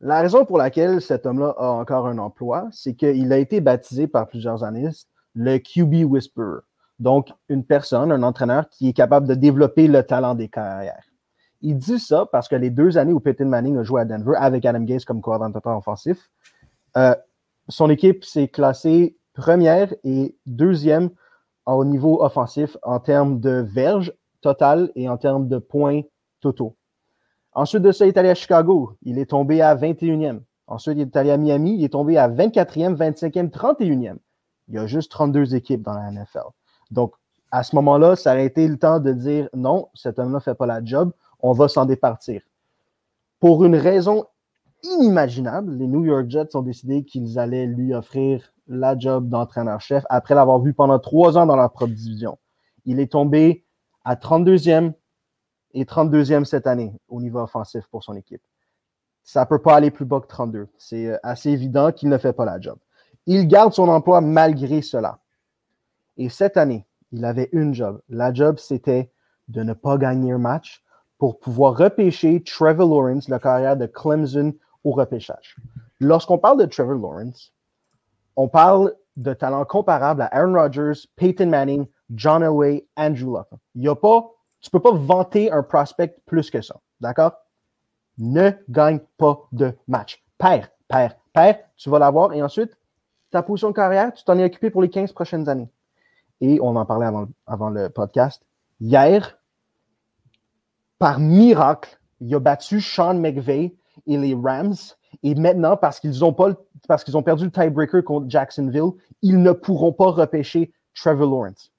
[0.00, 4.06] La raison pour laquelle cet homme-là a encore un emploi, c'est qu'il a été baptisé
[4.06, 6.60] par plusieurs analystes le QB Whisperer.
[6.98, 11.02] Donc, une personne, un entraîneur qui est capable de développer le talent des carrières.
[11.66, 14.36] Il dit ça parce que les deux années où Peyton Manning a joué à Denver
[14.36, 16.30] avec Adam Gase comme coordonnateur offensif,
[16.98, 17.14] euh,
[17.70, 21.08] son équipe s'est classée première et deuxième
[21.64, 26.02] au niveau offensif en termes de verges totales et en termes de points
[26.42, 26.76] totaux.
[27.54, 28.98] Ensuite de ça, il est allé à Chicago.
[29.00, 30.40] Il est tombé à 21e.
[30.66, 31.78] Ensuite, il est allé à Miami.
[31.78, 34.16] Il est tombé à 24e, 25e, 31e.
[34.68, 36.50] Il y a juste 32 équipes dans la NFL.
[36.90, 37.14] Donc,
[37.50, 40.54] à ce moment-là, ça aurait été le temps de dire non, cet homme-là ne fait
[40.54, 41.12] pas la job,
[41.44, 42.40] on va s'en départir.
[43.38, 44.24] Pour une raison
[44.82, 50.34] inimaginable, les New York Jets ont décidé qu'ils allaient lui offrir la job d'entraîneur-chef après
[50.34, 52.38] l'avoir vu pendant trois ans dans leur propre division.
[52.86, 53.66] Il est tombé
[54.06, 54.94] à 32e
[55.74, 58.42] et 32e cette année au niveau offensif pour son équipe.
[59.22, 60.68] Ça ne peut pas aller plus bas que 32.
[60.78, 62.78] C'est euh, assez évident qu'il ne fait pas la job.
[63.26, 65.18] Il garde son emploi malgré cela.
[66.16, 68.00] Et cette année, il avait une job.
[68.08, 69.12] La job, c'était
[69.48, 70.83] de ne pas gagner un match
[71.24, 74.52] pour pouvoir repêcher Trevor Lawrence, le carrière de Clemson,
[74.84, 75.56] au repêchage.
[75.98, 77.54] Lorsqu'on parle de Trevor Lawrence,
[78.36, 83.48] on parle de talents comparables à Aaron Rodgers, Peyton Manning, John Elway, Andrew Luck.
[83.74, 86.78] Y a pas, tu ne peux pas vanter un prospect plus que ça.
[87.00, 87.32] D'accord?
[88.18, 90.22] Ne gagne pas de match.
[90.36, 92.76] Père, père, père, tu vas l'avoir et ensuite,
[93.30, 95.70] ta position de carrière, tu t'en es occupé pour les 15 prochaines années.
[96.42, 98.44] Et on en parlait avant, avant le podcast.
[98.78, 99.38] Hier,
[100.98, 103.74] par miracle, il a battu Sean McVay
[104.06, 104.74] et les Rams.
[105.22, 106.52] Et maintenant, parce qu'ils ont, pas,
[106.88, 111.72] parce qu'ils ont perdu le tiebreaker contre Jacksonville, ils ne pourront pas repêcher Trevor Lawrence.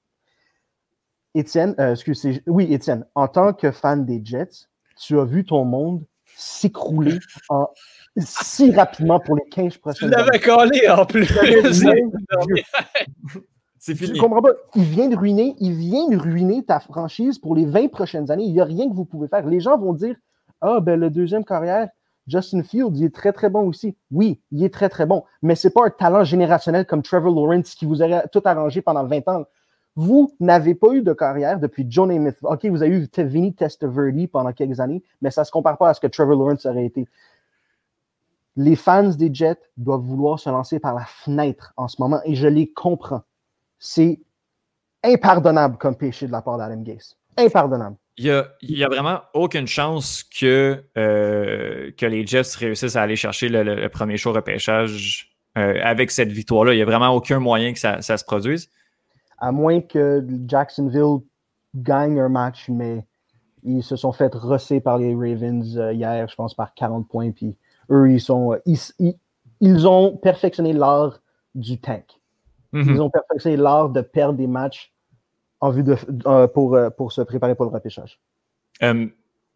[1.34, 5.66] Étienne, euh, excusez, oui, Étienne, en tant que fan des Jets, tu as vu ton
[5.66, 6.06] monde
[6.38, 7.68] s'écrouler en
[8.18, 10.40] si rapidement pour les 15 prochaines années.
[10.40, 11.28] Tu l'avais collé en plus.
[13.86, 14.16] C'est fini.
[14.16, 14.54] Je comprends pas?
[14.74, 18.46] Il vient de ruiner, il vient de ruiner ta franchise pour les 20 prochaines années.
[18.46, 19.46] Il n'y a rien que vous pouvez faire.
[19.46, 20.16] Les gens vont dire
[20.60, 21.90] Ah, ben le deuxième carrière,
[22.26, 23.96] Justin Fields, il est très, très bon aussi.
[24.10, 25.24] Oui, il est très, très bon.
[25.44, 28.82] Mais ce n'est pas un talent générationnel comme Trevor Lawrence qui vous aurait tout arrangé
[28.82, 29.46] pendant 20 ans.
[29.96, 32.38] Vous n'avez pas eu de carrière depuis John Smith.
[32.42, 35.90] OK, vous avez eu Vinny Testaverde pendant quelques années, mais ça ne se compare pas
[35.90, 37.08] à ce que Trevor Lawrence aurait été.
[38.56, 42.34] Les fans des Jets doivent vouloir se lancer par la fenêtre en ce moment et
[42.34, 43.22] je les comprends.
[43.80, 44.20] C'est
[45.04, 47.16] impardonnable comme péché de la part d'Adam Gase.
[47.38, 47.98] Impardonnable.
[48.18, 53.50] Il n'y a, vraiment aucune chance que, euh, que les Jets réussissent à aller chercher
[53.50, 56.74] le, premier show repêchage euh, avec cette victoire-là.
[56.74, 58.70] Il n'y a vraiment aucun moyen que ça se produise
[59.38, 61.20] à moins que Jacksonville
[61.76, 63.06] gagne un match, mais
[63.64, 67.32] ils se sont fait rosser par les Ravens euh, hier, je pense, par 40 points.
[67.32, 67.56] Puis
[67.90, 68.58] eux, ils sont.
[69.62, 71.20] Ils, ont perfectionné l'art
[71.56, 72.06] du tank.
[72.76, 72.92] Mm-hmm.
[72.92, 74.92] Ils ont perfectionné l'art de perdre des matchs
[75.62, 75.96] en vue de,
[76.28, 78.20] euh, pour, pour se préparer pour le repêchage.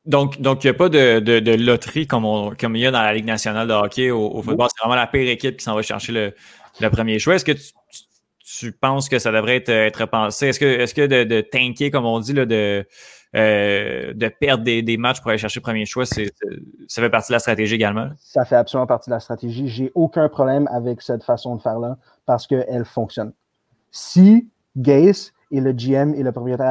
[0.05, 3.01] donc, donc, il n'y a pas de, de, loterie comme, comme il y a dans
[3.01, 4.69] la Ligue nationale de hockey au, football.
[4.73, 6.33] C'est vraiment la pire équipe qui s'en va chercher le,
[6.79, 7.35] le premier choix.
[7.35, 7.71] Est-ce que tu,
[8.41, 10.47] tu penses que ça devrait être, être pensé?
[10.47, 12.85] Est-ce que, est que de, de tanker, comme on dit, là, de,
[13.35, 17.35] euh, de perdre des, matchs pour aller chercher le premier choix, ça fait partie de
[17.35, 18.09] la stratégie également?
[18.17, 19.67] Ça fait absolument partie de la stratégie.
[19.67, 23.33] J'ai aucun problème avec cette façon de faire-là parce qu'elle fonctionne.
[23.91, 26.69] Si Gaze et le GM et le propriétaire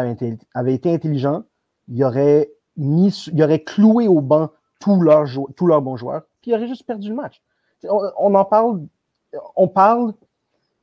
[0.54, 1.44] avaient été, intelligents,
[1.86, 6.68] il aurait, mis, il aurait cloué au banc tous leurs, bons joueurs, puis il aurait
[6.68, 7.40] juste perdu le match.
[7.84, 8.80] On, on en parle,
[9.54, 10.12] on parle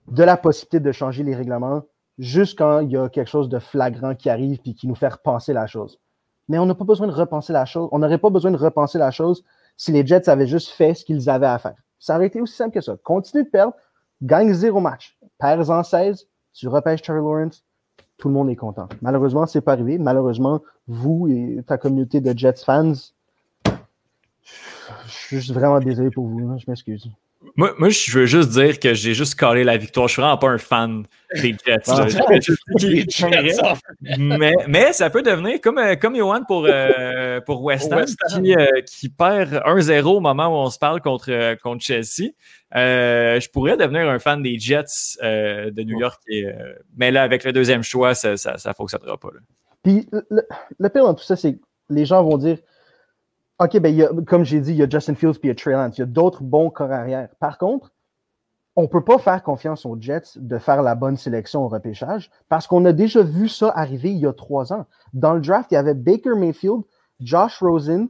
[0.08, 1.84] de la possibilité de changer les règlements
[2.18, 5.08] juste quand il y a quelque chose de flagrant qui arrive et qui nous fait
[5.08, 6.00] repenser la chose.
[6.48, 7.90] Mais on n'a pas besoin de repenser la chose.
[7.92, 9.44] On n'aurait pas besoin de repenser la chose
[9.78, 11.76] si les Jets avaient juste fait ce qu'ils avaient à faire.
[12.00, 12.96] Ça aurait été aussi simple que ça.
[13.04, 13.74] Continue de perdre,
[14.22, 15.18] gagne zéro match.
[15.40, 17.64] Perds en 16, tu repêches Trevor Lawrence,
[18.18, 18.88] tout le monde est content.
[19.02, 19.98] Malheureusement, c'est pas arrivé.
[19.98, 22.94] Malheureusement, vous et ta communauté de Jets fans,
[25.08, 26.48] je suis vraiment désolé pour vous.
[26.50, 26.58] Hein.
[26.58, 27.10] je m'excuse.
[27.58, 30.10] Moi, moi, je veux juste dire que j'ai juste collé la victoire.
[30.10, 31.06] Je suis vraiment pas un fan
[31.42, 31.84] des Jets.
[31.88, 32.06] Ah,
[34.18, 38.54] mais, mais ça peut devenir comme, euh, comme Johan pour, euh, pour West Ham, qui,
[38.56, 42.32] euh, qui, perd 1-0 au moment où on se parle contre, contre Chelsea.
[42.74, 46.22] je pourrais devenir un fan des Jets de New York.
[46.28, 46.46] Et,
[46.98, 49.30] mais là, avec le deuxième choix, ça ne fonctionnera pas.
[49.82, 50.46] Puis le,
[50.78, 52.58] le, pire dans tout ça, c'est que les gens vont dire
[53.60, 55.72] OK, ben, comme j'ai dit, il y a Justin Fields et il y a Trey
[55.72, 55.98] Lance.
[55.98, 57.30] Il y a d'autres bons corps arrière.
[57.40, 57.94] Par contre,
[58.76, 62.30] on ne peut pas faire confiance aux Jets de faire la bonne sélection au repêchage
[62.50, 64.86] parce qu'on a déjà vu ça arriver il y a trois ans.
[65.14, 66.82] Dans le draft, il y avait Baker Mayfield,
[67.22, 68.10] Josh Rosen,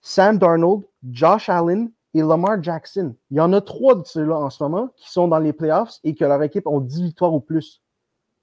[0.00, 3.14] Sam Darnold, Josh Allen et Lamar Jackson.
[3.30, 5.98] Il y en a trois de ceux-là en ce moment qui sont dans les playoffs
[6.04, 7.82] et que leur équipe ont 10 victoires ou plus.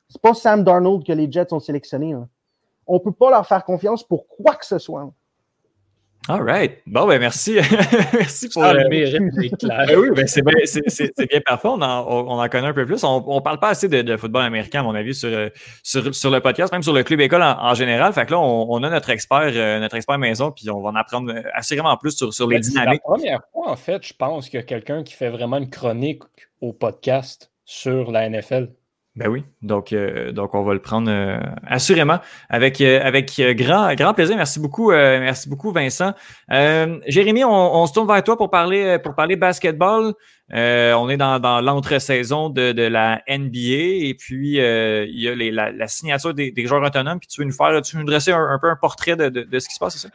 [0.10, 2.14] C'est pas Sam Darnold que les Jets ont sélectionné.
[2.14, 2.30] hein.
[2.86, 5.12] On ne peut pas leur faire confiance pour quoi que ce soit.
[6.30, 6.84] All right.
[6.86, 7.56] Bon, ben merci.
[8.14, 8.62] merci pour.
[8.62, 9.86] Ça a euh, le mérite clair.
[9.88, 10.54] Ben oui, ben c'est bien,
[11.28, 11.68] bien parfait.
[11.68, 13.04] On en, on en connaît un peu plus.
[13.04, 15.50] On, on parle pas assez de, de football américain, à mon avis, sur, euh,
[15.82, 18.14] sur, sur le podcast, même sur le club école en, en général.
[18.14, 20.90] Fait que là, on, on a notre expert, euh, notre expert maison, puis on va
[20.90, 23.02] en apprendre assurément plus sur, sur les Mais C'est la dynamiques.
[23.02, 26.22] première fois, en fait, je pense qu'il y a quelqu'un qui fait vraiment une chronique
[26.62, 28.70] au podcast sur la NFL.
[29.18, 29.44] Ben oui.
[29.62, 32.20] Donc, euh, donc on va le prendre euh, assurément
[32.50, 34.38] avec, euh, avec euh, grand, grand plaisir.
[34.38, 36.14] Merci beaucoup, euh, merci beaucoup, Vincent.
[36.54, 40.14] Euh, Jérémy, on, on se tourne vers toi pour parler, pour parler basketball.
[40.54, 45.52] On est dans, dans l'entre-saison de, de la NBA et puis il y a les-
[45.52, 47.20] la, la signature des, des joueurs autonomes.
[47.20, 49.28] Puis tu veux nous faire, tu veux nous dresser un, un peu un portrait de,
[49.28, 50.14] de, de ce qui se passe, c'est ça?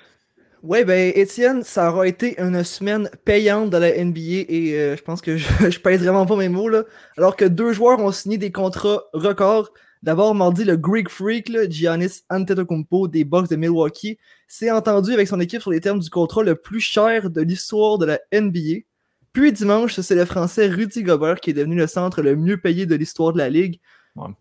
[0.63, 5.03] Ouais, ben, Étienne, ça aura été une semaine payante de la NBA et euh, je
[5.03, 6.85] pense que je, je pèse vraiment pas mes mots, là.
[7.17, 9.73] Alors que deux joueurs ont signé des contrats records.
[10.03, 15.29] D'abord, mardi, le Greek Freak, là, Giannis Antetokounmpo des Bucks de Milwaukee, s'est entendu avec
[15.29, 18.85] son équipe sur les termes du contrat le plus cher de l'histoire de la NBA.
[19.33, 22.87] Puis dimanche, c'est le Français Rudy Gobert qui est devenu le centre le mieux payé
[22.87, 23.81] de l'histoire de la Ligue.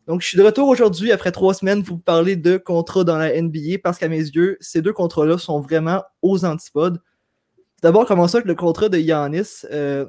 [0.07, 3.17] Donc, je suis de retour aujourd'hui après trois semaines pour vous parler de contrats dans
[3.17, 7.01] la NBA parce qu'à mes yeux, ces deux contrats-là sont vraiment aux antipodes.
[7.81, 9.65] D'abord, commençons avec le contrat de Giannis.
[9.71, 10.05] Euh,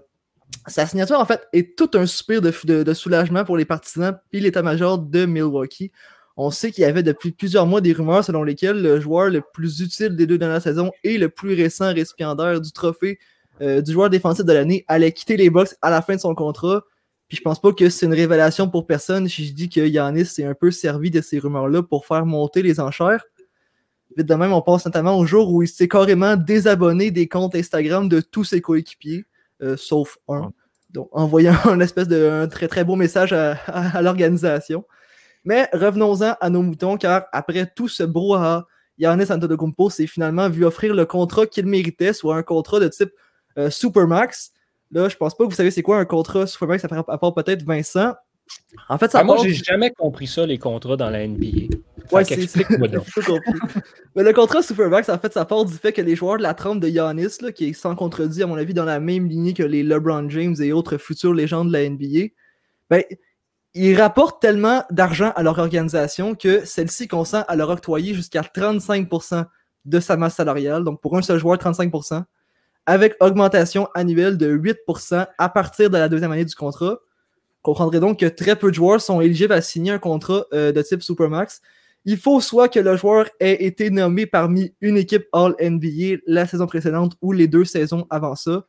[0.66, 4.98] sa signature, en fait, est tout un soupir de soulagement pour les partisans puis l'état-major
[4.98, 5.90] de Milwaukee.
[6.37, 9.40] On sait qu'il y avait depuis plusieurs mois des rumeurs selon lesquelles le joueur le
[9.40, 13.18] plus utile des deux dernières saisons et le plus récent récipiendaire du trophée
[13.62, 16.35] euh, du joueur défensif de l'année allait quitter les Bucks à la fin de son
[16.35, 16.83] contrat.
[17.29, 20.27] Puis je pense pas que c'est une révélation pour personne si je dis que Yanis
[20.27, 23.25] s'est un peu servi de ces rumeurs-là pour faire monter les enchères.
[24.17, 27.55] Vite de même, on pense notamment au jour où il s'est carrément désabonné des comptes
[27.55, 29.27] Instagram de tous ses coéquipiers,
[29.62, 30.53] euh, sauf un.
[30.91, 34.85] Donc, envoyant un espèce de un très très beau message à, à- à l'organisation.
[35.45, 38.67] Mais revenons-en à nos moutons, car après tout ce brouhaha,
[38.99, 43.11] Yannis Antetokounmpo s'est finalement vu offrir le contrat qu'il méritait, soit un contrat de type
[43.59, 44.53] euh, Supermax.
[44.90, 47.62] Là, je pense pas que vous savez c'est quoi un contrat Supermax, à part, peut-être
[47.64, 48.14] Vincent.
[48.88, 51.75] En fait, ça Ah, moi, j'ai jamais compris ça, les contrats dans la NBA.
[52.12, 52.37] Ouais, c'est.
[54.14, 56.55] Mais le contrat Supermax, en fait, ça part du fait que les joueurs de la
[56.55, 59.55] trempe de Giannis, là, qui est sans contredit, à mon avis, dans la même lignée
[59.55, 62.29] que les LeBron James et autres futures légendes de la NBA,
[62.88, 63.03] ben,
[63.75, 69.44] ils rapportent tellement d'argent à leur organisation que celle-ci consent à leur octroyer jusqu'à 35%
[69.85, 70.85] de sa masse salariale.
[70.85, 72.25] Donc, pour un seul joueur, 35%,
[72.87, 76.99] avec augmentation annuelle de 8% à partir de la deuxième année du contrat.
[77.62, 80.81] Comprendrez donc que très peu de joueurs sont éligibles à signer un contrat euh, de
[80.83, 81.61] type Supermax.
[82.05, 86.66] Il faut soit que le joueur ait été nommé parmi une équipe All-NBA la saison
[86.66, 88.64] précédente ou les deux saisons avant ça,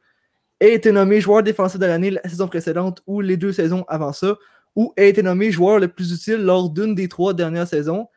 [0.59, 4.13] ait été nommé joueur défensif de l'année la saison précédente ou les deux saisons avant
[4.13, 4.35] ça,
[4.75, 8.07] ou ait été nommé joueur le plus utile lors d'une des trois dernières saisons.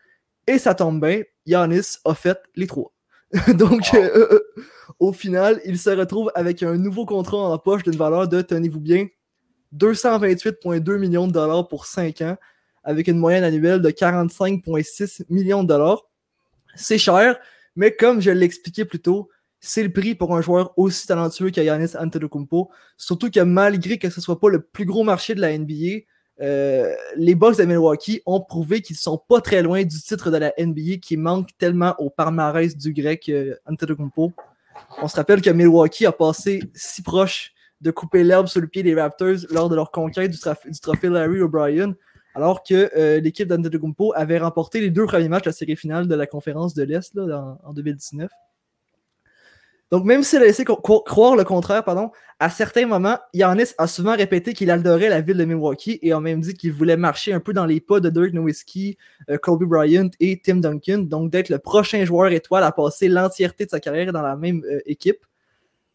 [0.47, 2.91] Et ça tombe bien, Giannis a fait les trois.
[3.55, 4.41] Donc, euh, euh,
[4.99, 8.81] au final, il se retrouve avec un nouveau contrat en poche d'une valeur de, tenez-vous
[8.81, 9.07] bien,
[9.77, 12.37] 228,2 millions de dollars pour 5 ans,
[12.83, 16.03] avec une moyenne annuelle de 45,6 millions de dollars.
[16.75, 17.39] C'est cher,
[17.77, 19.29] mais comme je l'ai expliqué plus tôt,
[19.61, 22.71] c'est le prix pour un joueur aussi talentueux que Giannis Antetokounmpo.
[22.97, 26.05] Surtout que malgré que ce soit pas le plus gros marché de la NBA,
[26.41, 30.39] euh, les Bucks de Milwaukee ont prouvé qu'ils sont pas très loin du titre de
[30.39, 34.33] la NBA qui manque tellement au palmarès du grec euh, Antetokounmpo.
[35.03, 38.83] On se rappelle que Milwaukee a passé si proche de couper l'herbe sur le pied
[38.83, 40.39] des Raptors lors de leur conquête du,
[40.81, 41.95] trophée Larry O'Brien,
[42.35, 46.09] alors que euh, l'équipe d'Antetokounmpo avait remporté les deux premiers matchs de la série finale
[46.09, 48.31] de la conférence de l'Est en 2019.
[49.91, 54.17] Donc, même s'il a laissé croire le contraire, pardon, à certains moments, Yannis a souvent
[54.17, 57.41] répété qu'il adorait la ville de Milwaukee et a même dit qu'il voulait marcher un
[57.41, 58.97] peu dans les pas de Dirk Nowitzki,
[59.29, 63.67] euh, Kobe Bryant et Tim Duncan, donc d'être le prochain joueur étoile à passer l'entièreté
[63.67, 65.27] de sa carrière dans la même euh, équipe.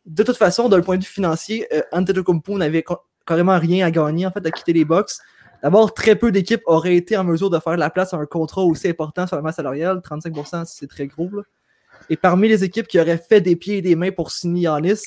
[0.06, 2.84] De toute façon, d'un point de vue financier, euh, Antetokounmpo n'avait
[3.26, 5.14] carrément rien à gagner en fait à quitter les Bucks.
[5.64, 8.62] D'abord, très peu d'équipes auraient été en mesure de faire la place à un contrat
[8.62, 10.00] aussi important sur la masse salariale.
[10.00, 11.30] 35%, c'est très gros.
[11.32, 11.42] là.
[12.10, 15.02] Et parmi les équipes qui auraient fait des pieds et des mains pour signer Yannis,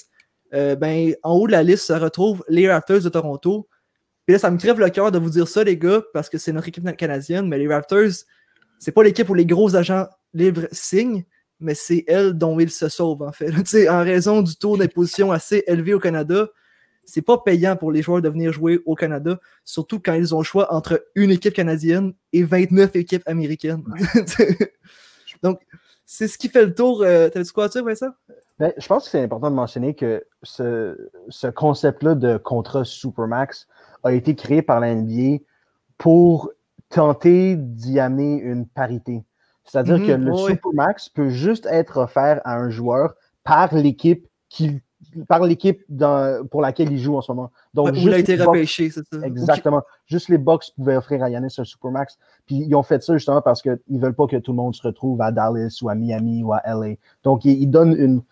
[0.55, 3.69] euh, ben, en haut de la liste se retrouvent les Raptors de Toronto.
[4.27, 6.39] Puis là, ça me crève le cœur de vous dire ça, les gars, parce que
[6.39, 8.25] c'est notre équipe canadienne, mais les Raptors,
[8.79, 11.25] c'est pas l'équipe où les gros agents libres signent.
[11.61, 13.51] mais c'est elle dont il se sauve, en fait.
[13.89, 16.49] en raison du taux d'imposition assez élevé au Canada,
[17.05, 20.41] c'est pas payant pour les joueurs de venir jouer au Canada, surtout quand ils ont
[20.41, 23.83] le choix entre une équipe canadienne et 29 équipes américaines.
[25.43, 25.61] Donc,
[26.11, 27.03] c'est ce qui fait le tour.
[27.03, 28.15] Euh, T'avais-tu quoi à dire, ça?
[28.59, 33.69] Ben, je pense que c'est important de mentionner que ce, ce concept-là de contrat Supermax
[34.03, 35.43] a été créé par la NBA
[35.99, 36.51] pour
[36.89, 39.23] tenter d'y amener une parité.
[39.65, 40.25] C'est-à-dire que mhm.
[40.25, 44.81] le Supermax peut juste être offert à un joueur par l'équipe qui
[45.29, 45.83] par l'équipe
[46.51, 47.51] pour laquelle il joue en ce moment.
[47.75, 49.25] Donc, il a été repêché, c'est ça.
[49.25, 49.83] Exactement.
[50.07, 52.19] Juste les Bucks pouvaient offrir à Yanis un Supermax.
[52.47, 54.75] Puis ils ont fait ça justement parce qu'ils ne veulent pas que tout le monde
[54.75, 56.95] se retrouve à Dallas ou à Miami ou à LA.
[57.25, 58.23] Donc, ils, donnent, une,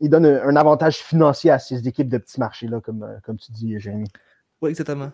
[0.00, 3.52] ils donnent un avantage financier à ces équipes de petits marchés-là, comme, euh, comme tu
[3.52, 4.08] dis, Jérémy.
[4.62, 5.10] Oui, exactement.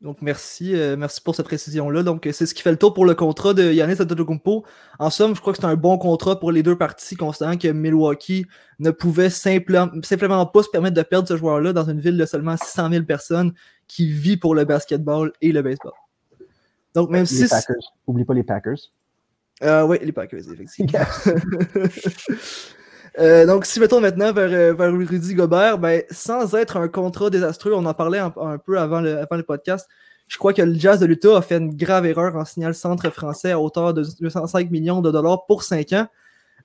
[0.00, 2.04] Donc, merci, euh, merci pour cette précision-là.
[2.04, 4.64] Donc, c'est ce qui fait le tour pour le contrat de Yanis Antetokounmpo.
[5.00, 7.66] En somme, je crois que c'est un bon contrat pour les deux parties, considérant que
[7.68, 8.46] Milwaukee
[8.78, 12.26] ne pouvait simplement, simplement pas se permettre de perdre ce joueur-là dans une ville de
[12.26, 13.52] seulement 600 000 personnes
[13.88, 15.92] qui vit pour le basketball et le baseball.
[16.94, 17.46] Donc, même si.
[18.06, 18.78] Oublie pas les Packers.
[19.64, 20.92] Euh, oui, les Packers, effectivement.
[23.18, 27.72] Euh, donc, si mettons maintenant vers, vers Rudy Gobert, ben, sans être un contrat désastreux,
[27.74, 29.88] on en parlait un, peu avant le, podcast,
[30.28, 32.74] je crois que le Jazz de l'Utah a fait une grave erreur en signant le
[32.74, 36.06] centre français à hauteur de 205 millions de dollars pour 5 ans,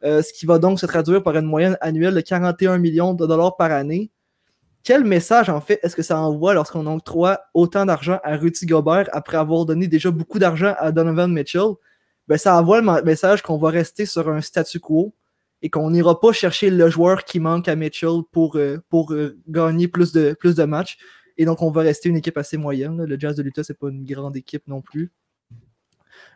[0.04, 3.26] euh, ce qui va donc se traduire par une moyenne annuelle de 41 millions de
[3.26, 4.12] dollars par année.
[4.84, 9.10] Quel message, en fait, est-ce que ça envoie lorsqu'on octroie autant d'argent à Rudy Gobert
[9.14, 11.72] après avoir donné déjà beaucoup d'argent à Donovan Mitchell?
[12.28, 15.14] Ben, ça envoie le message qu'on va rester sur un statu quo
[15.64, 19.40] et qu'on n'ira pas chercher le joueur qui manque à Mitchell pour, euh, pour euh,
[19.48, 20.98] gagner plus de, plus de matchs.
[21.38, 23.04] Et donc, on va rester une équipe assez moyenne.
[23.06, 25.12] Le Jazz de l'Utah, c'est pas une grande équipe non plus.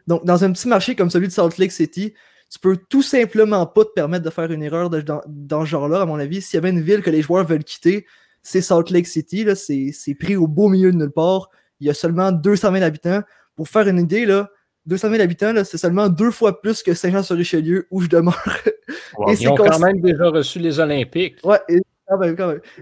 [0.07, 2.13] Donc, dans un petit marché comme celui de Salt Lake City,
[2.49, 6.01] tu peux tout simplement pas te permettre de faire une erreur dans, dans, ce genre-là,
[6.01, 6.41] à mon avis.
[6.41, 8.07] S'il y avait une ville que les joueurs veulent quitter,
[8.41, 9.45] c'est Salt Lake City.
[9.55, 11.49] C'est pris au beau milieu de nulle part.
[11.81, 13.21] Il y a seulement 200 000 habitants.
[13.57, 14.49] Pour faire une idée, là,
[14.87, 18.41] 200 000 habitants, c'est seulement deux fois plus que Saint-Jean-sur-Richelieu où je demeure.
[19.27, 21.35] ils ont quand même déjà reçu les Olympiques.
[21.43, 21.81] Ouais, et,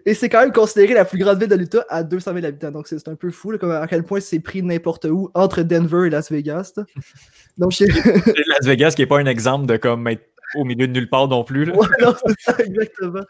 [0.06, 2.72] et c'est quand même considéré la plus grande ville de l'Utah à 200 000 habitants.
[2.72, 6.10] Donc c'est un peu fou à quel point c'est pris n'importe où entre Denver et
[6.12, 6.74] Las Vegas.
[7.58, 11.10] Donc, Las Vegas qui n'est pas un exemple de comme être au milieu de nulle
[11.10, 11.72] part non plus.
[11.72, 13.24] Ouais, non, c'est ça, exactement.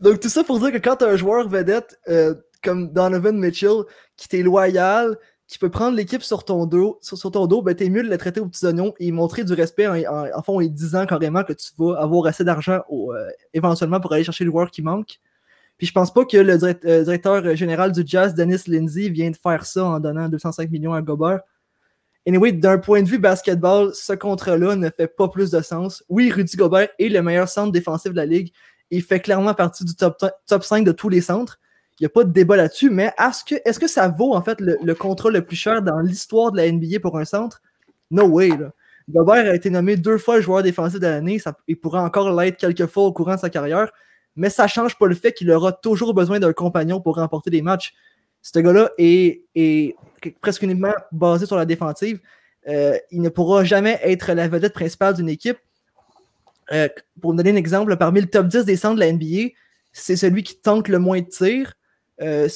[0.00, 3.36] Donc tout ça pour dire que quand tu as un joueur vedette euh, comme Donovan
[3.36, 3.84] Mitchell
[4.16, 5.16] qui t'est loyal,
[5.48, 8.16] qui peut prendre l'équipe sur ton dos, sur, ton dos, ben t'es mieux de le
[8.16, 9.96] traiter aux petits oignons et montrer du respect en,
[10.34, 14.24] en, fond en disant carrément que tu vas avoir assez d'argent euh, éventuellement pour aller
[14.24, 15.20] chercher le joueur qui manque.
[15.76, 19.36] Puis je pense pas que le euh, directeur général du Jazz, Dennis Lindsay, vient de
[19.36, 21.40] faire ça en donnant 205 millions à Gobert.
[22.26, 26.04] Anyway, d'un point de vue basketball, ce contrat-là ne fait pas plus de sens.
[26.08, 28.52] Oui, Rudy Gobert est le meilleur centre défensif de la ligue.
[28.90, 31.58] Il fait clairement partie du top, top 5 de tous les centres.
[32.00, 34.42] Il n'y a pas de débat là-dessus, mais est-ce que, est que ça vaut en
[34.42, 37.62] fait le, contrat le plus cher dans l'histoire de la NBA pour un centre?
[38.10, 38.50] No way.
[39.08, 41.40] Gobert a été nommé deux fois le joueur défensif de l'année.
[41.68, 43.92] Il pourrait encore l'être quelques fois au courant de sa carrière,
[44.36, 47.50] mais ça ne change pas le fait qu'il aura toujours besoin d'un compagnon pour remporter
[47.50, 47.94] des matchs.
[48.40, 49.44] Ce gars-là est,
[50.40, 52.20] presque uniquement basé sur la défensive.
[52.68, 55.58] Euh, il ne pourra jamais être la vedette principale d'une équipe.
[56.72, 56.88] Euh,
[57.20, 59.50] pour vous donner un exemple, parmi le top 10 des centres de la NBA,
[59.92, 61.74] c'est celui qui tente le moins de tirs.
[62.22, 62.48] Euh,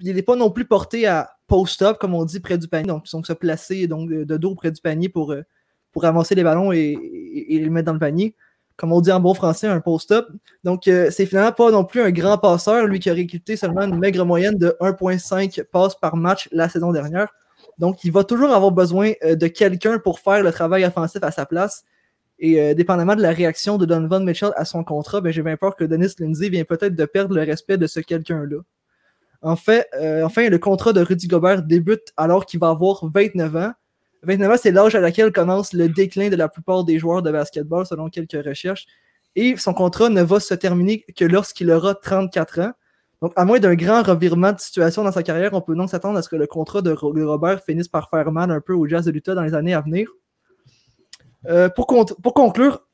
[0.00, 2.86] il n'est pas non plus porté à post-up, comme on dit, près du panier.
[2.86, 5.42] Donc, ils se placer donc, de dos près du panier pour, euh,
[5.92, 6.96] pour avancer les ballons et,
[7.48, 8.34] les mettre dans le panier.
[8.76, 10.26] Comme on dit en bon français, un post-up.
[10.64, 13.82] Donc, euh, c'est finalement pas non plus un grand passeur, lui qui a récupéré seulement
[13.82, 17.28] une maigre moyenne de 1,5 passes par match la saison dernière.
[17.78, 21.46] Donc, il va toujours avoir besoin de quelqu'un pour faire le travail offensif à sa
[21.46, 21.84] place.
[22.38, 25.76] Et dépendamment de la réaction de Donovan Mitchell à son contrat, ben, j'ai bien peur
[25.76, 28.60] que Dennis Lindsay vient peut-être de perdre le respect de ce quelqu'un-là.
[29.42, 33.56] En fait, euh, enfin, le contrat de Rudy Gobert débute alors qu'il va avoir 29
[33.56, 33.72] ans.
[34.22, 37.30] 29 ans, c'est l'âge à laquelle commence le déclin de la plupart des joueurs de
[37.30, 38.86] basketball, selon quelques recherches.
[39.36, 42.72] Et son contrat ne va se terminer que lorsqu'il aura 34 ans.
[43.22, 46.18] Donc, à moins d'un grand revirement de situation dans sa carrière, on peut donc s'attendre
[46.18, 49.04] à ce que le contrat de Robert finisse par faire mal un peu au Jazz
[49.04, 50.10] de l'Utah dans les années à venir.
[51.46, 52.86] Euh, pour, pour, conclure,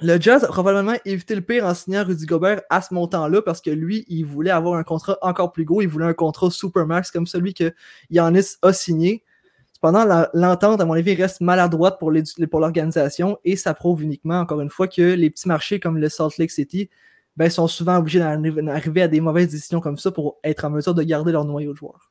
[0.00, 3.60] le Jazz a probablement évité le pire en signant Rudy Gobert à ce montant-là parce
[3.60, 5.82] que lui, il voulait avoir un contrat encore plus gros.
[5.82, 7.72] Il voulait un contrat Supermax comme celui que
[8.10, 9.24] Yanis a signé.
[9.72, 14.70] Cependant, l'entente, à mon avis, reste maladroite pour l'organisation et ça prouve uniquement, encore une
[14.70, 16.90] fois, que les petits marchés comme le Salt Lake City
[17.36, 20.94] ben, sont souvent obligés d'arriver à des mauvaises décisions comme ça pour être en mesure
[20.94, 22.10] de garder leur noyau de joueurs.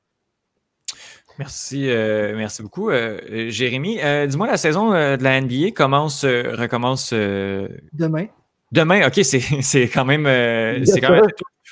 [1.40, 4.00] Merci, euh, merci beaucoup, euh, Jérémy.
[4.02, 8.28] Euh, dis-moi, la saison de la NBA commence, recommence demain.
[8.72, 10.26] Demain, OK, c'est quand même.
[10.26, 11.22] Euh, quand même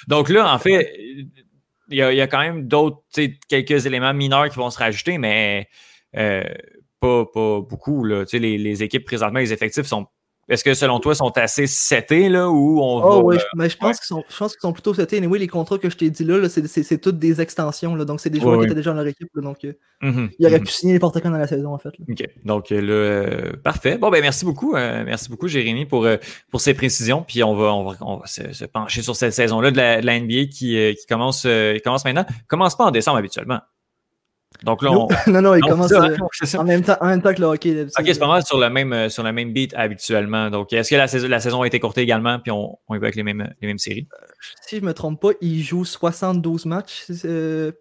[0.07, 0.93] Donc là, en fait,
[1.89, 3.01] il y, a, quand même d'autres,
[3.47, 5.67] quelques éléments mineurs qui vont se rajouter, mais
[6.15, 6.43] euh,
[6.99, 8.03] pas, pas beaucoup.
[8.03, 8.23] Là.
[8.33, 10.07] Les, les équipes présentement, les effectifs sont
[10.47, 13.77] est-ce que selon toi, ils sont assez setés là ou on oh, oui, mais je
[13.77, 15.17] pense qu'ils sont, je pense qu'ils sont plutôt setés.
[15.17, 17.95] Et oui, les contrats que je t'ai dit là, c'est toutes des extensions.
[17.95, 19.27] Là, donc, c'est des joueurs qui étaient déjà dans leur équipe.
[19.35, 19.73] donc, euh,
[20.03, 20.65] mm-hmm, ils auraient mm-hmm.
[20.65, 21.89] pu signer n'importe quand dans la saison, en fait.
[22.07, 22.29] OK.
[22.43, 23.97] Donc, là, euh, parfait.
[23.97, 24.75] Bon, ben merci beaucoup.
[24.75, 26.07] Euh, merci beaucoup, Jérémy, pour,
[26.51, 27.23] pour ces précisions.
[27.27, 30.05] Puis, on va, on va, on va se, pencher sur cette saison-là de la, de
[30.05, 32.25] la NBA qui, qui commence, qui commence maintenant.
[32.47, 33.61] Commence pas en décembre habituellement.
[34.63, 35.07] Donc là, on...
[35.31, 36.15] non, non, il commence euh,
[36.57, 37.83] en, même temps, en même temps que le hockey.
[37.83, 40.49] Ok, c'est pas mal sur le même, euh, sur la même beat habituellement.
[40.49, 42.97] Donc, est-ce que la saison, la saison a été courtée également, puis on, on y
[42.97, 44.07] va avec les mêmes, les mêmes séries?
[44.13, 44.25] Euh,
[44.61, 47.05] si je me trompe pas, il joue 72 matchs,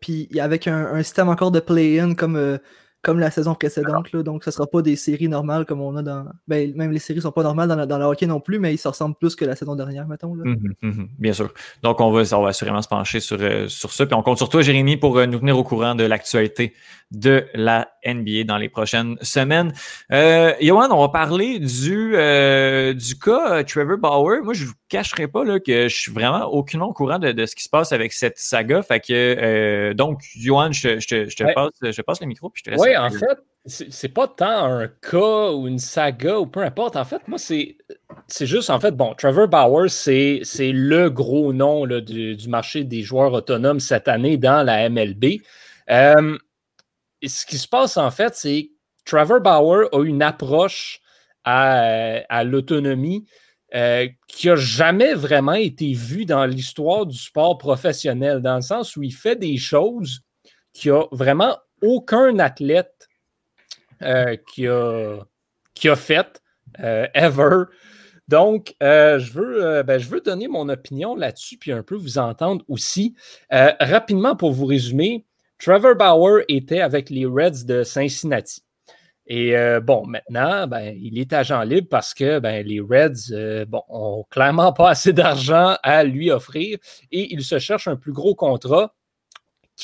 [0.00, 2.58] puis avec un, un, système encore de play-in comme
[3.04, 4.10] comme la saison précédente.
[4.12, 6.26] Là, donc, ce ne sera pas des séries normales comme on a dans.
[6.48, 8.72] Ben, même les séries ne sont pas normales dans, dans, le hockey non plus, mais
[8.74, 10.34] ils se ressemblent plus que la saison dernière, mettons.
[10.34, 10.44] Là.
[10.44, 11.52] Mhm, mhm, bien sûr.
[11.82, 14.06] Donc, on va, on va assurément se pencher sur, euh, sur ça.
[14.06, 16.72] Puis on compte sur toi, Jérémy, pour euh, nous tenir au courant de l'actualité
[17.14, 19.72] de la NBA dans les prochaines semaines.
[20.12, 24.42] Euh, Johan, on va parler du, euh, du cas Trevor Bauer.
[24.42, 27.32] Moi, je ne vous cacherai pas là, que je suis vraiment aucunement au courant de,
[27.32, 28.82] de, ce qui se passe avec cette saga.
[28.82, 32.70] Fait que, donc, Johan, je, je, je, te passe, je passe le micro puis je
[32.70, 32.80] te laisse.
[32.80, 36.96] Oui, en fait, c'est pas tant un cas ou une saga ou peu importe.
[36.96, 37.76] En fait, moi, c'est
[38.46, 40.42] juste, en fait, bon, Trevor Bauer, c'est
[40.72, 45.40] le gros nom là, du, du, marché des joueurs autonomes cette année dans la MLB.
[45.90, 46.38] Euh,
[47.28, 48.70] ce qui se passe, en fait, c'est
[49.04, 51.00] Trevor Bauer a une approche
[51.44, 53.26] à, l'autonomie
[53.74, 58.96] euh, qui n'a jamais vraiment été vue dans l'histoire du sport professionnel, dans le sens
[58.96, 60.22] où il fait des choses
[60.72, 63.08] qui a vraiment aucun athlète
[64.02, 65.18] euh, qui, a,
[65.74, 66.40] qui a fait
[66.80, 67.64] euh, ever.
[68.26, 72.64] Donc, je, veux, ben, je veux donner mon opinion là-dessus, puis un peu vous entendre
[72.68, 73.14] aussi.
[73.50, 75.26] rapidement, pour vous résumer,
[75.64, 78.60] Trevor Bauer était avec les Reds de Cincinnati.
[79.26, 84.24] Et bon, maintenant, ben, il est agent libre parce que ben, les Reds bon, ont
[84.28, 86.76] clairement pas assez d'argent à lui offrir
[87.10, 88.92] et il se cherche un plus gros contrat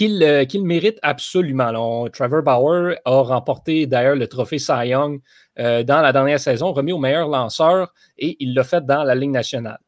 [0.00, 2.08] euh, qu'il mérite absolument.
[2.08, 5.20] Trevor Bauer a remporté d'ailleurs le trophée Cy Young
[5.58, 9.14] euh, dans la dernière saison, remis au meilleur lanceur, et il l'a fait dans la
[9.14, 9.80] Ligue nationale.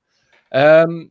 [0.55, 1.05] Euh,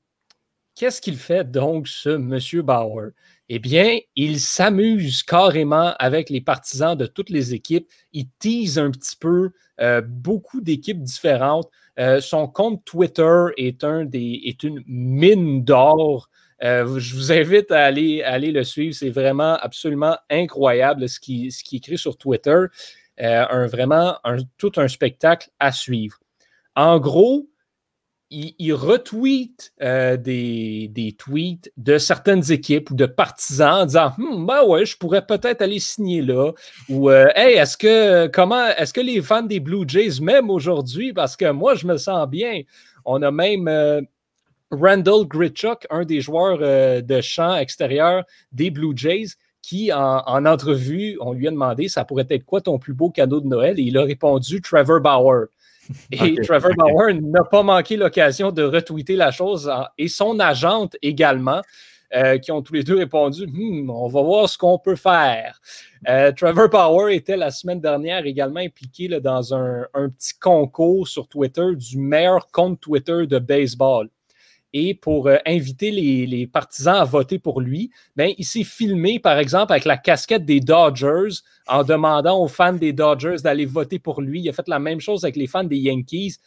[0.75, 3.11] qu'est-ce qu'il fait donc, ce monsieur Bauer?
[3.53, 7.85] Eh bien, il s'amuse carrément avec les partisans de toutes les équipes.
[8.13, 9.51] Il tease un petit peu
[10.07, 11.69] beaucoup d'équipes différentes.
[12.21, 16.29] son compte Twitter est, un une mine d'or
[16.63, 18.95] euh, je vous invite à aller, le suivre.
[18.95, 22.65] C'est vraiment absolument incroyable ce qu'il qui écrit sur Twitter.
[23.19, 24.17] Euh, un, vraiment
[24.57, 26.17] tout un spectacle à suivre.
[26.75, 27.49] En gros,
[28.31, 34.63] il, retweet euh, des, tweets de certaines équipes ou de partisans en disant hm, ben
[34.65, 36.51] ouais, je pourrais peut-être aller signer là.
[36.89, 41.13] Ou Hey, est-ce que comment est-ce que les fans des Blue Jays m'aiment aujourd'hui?
[41.13, 42.61] Parce que moi, je me sens bien.
[43.05, 43.67] On a même
[44.71, 51.17] Randall Gritchuk, un des joueurs euh, de champ extérieur des Blue Jays, qui, en, entrevue,
[51.21, 53.83] on lui a demandé ça pourrait être quoi ton plus beau cadeau de Noël et
[53.83, 55.47] il a répondu Trevor Bauer.
[56.11, 61.61] Et Trevor Bauer n'a pas manqué l'occasion de retweeter la chose et son agente également.
[62.13, 65.61] Euh, qui ont tous les deux répondu hmm, on va voir ce qu'on peut faire.
[66.09, 71.73] Euh, Trevor Bauer était la semaine dernière également impliqué dans un, petit concours sur Twitter
[71.73, 74.09] du meilleur compte Twitter de baseball
[74.73, 79.37] et pour euh, inviter les, partisans à voter pour lui, ben, il s'est filmé, par
[79.37, 84.21] exemple, avec la casquette des Dodgers en demandant aux fans des Dodgers d'aller voter pour
[84.21, 84.41] lui.
[84.41, 86.37] Il a fait la même chose avec les fans des Yankees.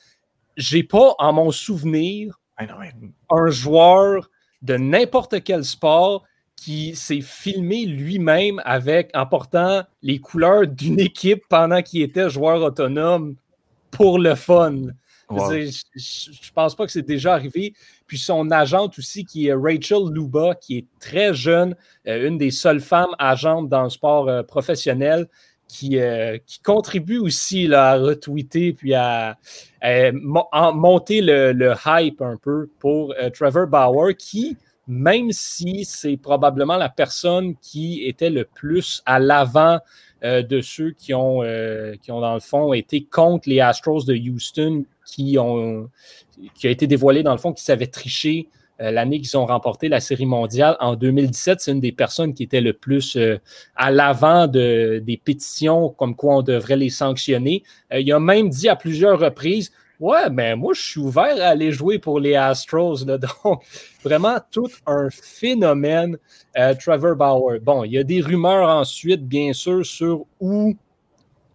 [0.56, 4.30] J'ai pas en mon souvenir un joueur
[4.62, 6.24] de n'importe quel sport
[6.56, 12.62] qui s'est filmé lui-même avec en portant les couleurs d'une équipe pendant qu'il était joueur
[12.62, 13.36] autonome
[13.90, 14.76] pour le fun.
[15.30, 17.74] Je, ne pense pas que c'est déjà arrivé.
[18.06, 21.74] Puis son agente aussi, qui est Rachel Luba, qui est très jeune,
[22.06, 25.28] euh, une des seules femmes agentes dans le sport euh, professionnel,
[25.66, 29.38] qui, euh, qui, contribue aussi là, à retweeter puis à,
[30.74, 34.56] monter le, hype un peu pour Trevor Bauer, qui,
[34.86, 39.80] même si c'est probablement la personne qui était le plus à l'avant
[40.24, 41.42] de ceux qui ont,
[42.02, 45.90] qui ont, dans le fond, été contre les Astros de Houston qui, ont,
[46.54, 48.48] qui a été dévoilé dans le fond qu'ils savaient tricher
[48.80, 51.60] euh, l'année qu'ils ont remporté la Série mondiale en 2017.
[51.60, 53.38] C'est une des personnes qui était le plus euh,
[53.76, 57.62] à l'avant de, des pétitions comme quoi on devrait les sanctionner.
[57.92, 59.70] Euh, il a même dit à plusieurs reprises
[60.00, 62.96] Ouais, mais moi, je suis ouvert à aller jouer pour les Astros.
[63.04, 63.62] donc,
[64.02, 66.18] vraiment, tout un phénomène,
[66.58, 67.60] euh, Trevor Bauer.
[67.60, 70.74] Bon, il y a des rumeurs ensuite, bien sûr, sur où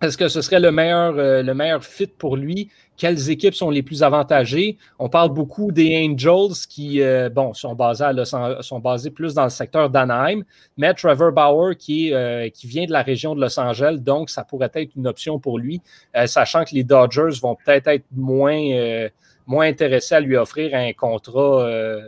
[0.01, 2.69] est-ce que ce serait le meilleur, euh, le meilleur fit pour lui?
[2.99, 4.77] Quelles équipes sont les plus avantagées?
[4.99, 10.43] On parle beaucoup des Angels qui, euh, sont basés, plus dans le secteur d'Anaheim,
[10.75, 14.43] mais Trevor Bauer qui, euh, qui vient de la région de Los Angeles, donc ça
[14.43, 15.81] pourrait être une option pour lui,
[16.25, 19.07] sachant que les Dodgers vont peut-être être moins,
[19.47, 22.03] intéressés à lui offrir un contrat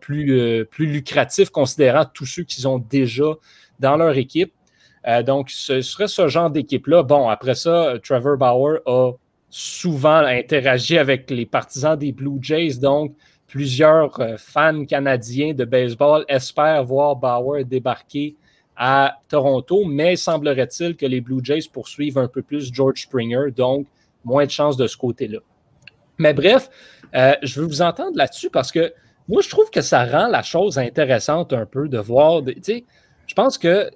[0.00, 3.34] plus lucratif considérant tous ceux qu'ils ont déjà
[3.78, 4.52] dans leur équipe.
[5.06, 7.02] Euh, donc, ce serait ce genre d'équipe-là.
[7.02, 9.12] Bon, après ça, Trevor Bauer a
[9.50, 12.78] souvent interagi avec les partisans des Blue Jays.
[12.78, 13.14] Donc,
[13.46, 18.34] plusieurs euh, fans canadiens de baseball espèrent voir Bauer débarquer
[18.76, 23.86] à Toronto, mais semblerait-il que les Blue Jays poursuivent un peu plus George Springer, donc
[24.24, 25.38] moins de chances de ce côté-là.
[26.18, 26.68] Mais bref,
[27.14, 28.92] euh, je veux vous entendre là-dessus parce que
[29.28, 32.44] moi, je trouve que ça rend la chose intéressante un peu de voir.
[32.44, 32.84] Tu sais,
[33.26, 33.90] je pense que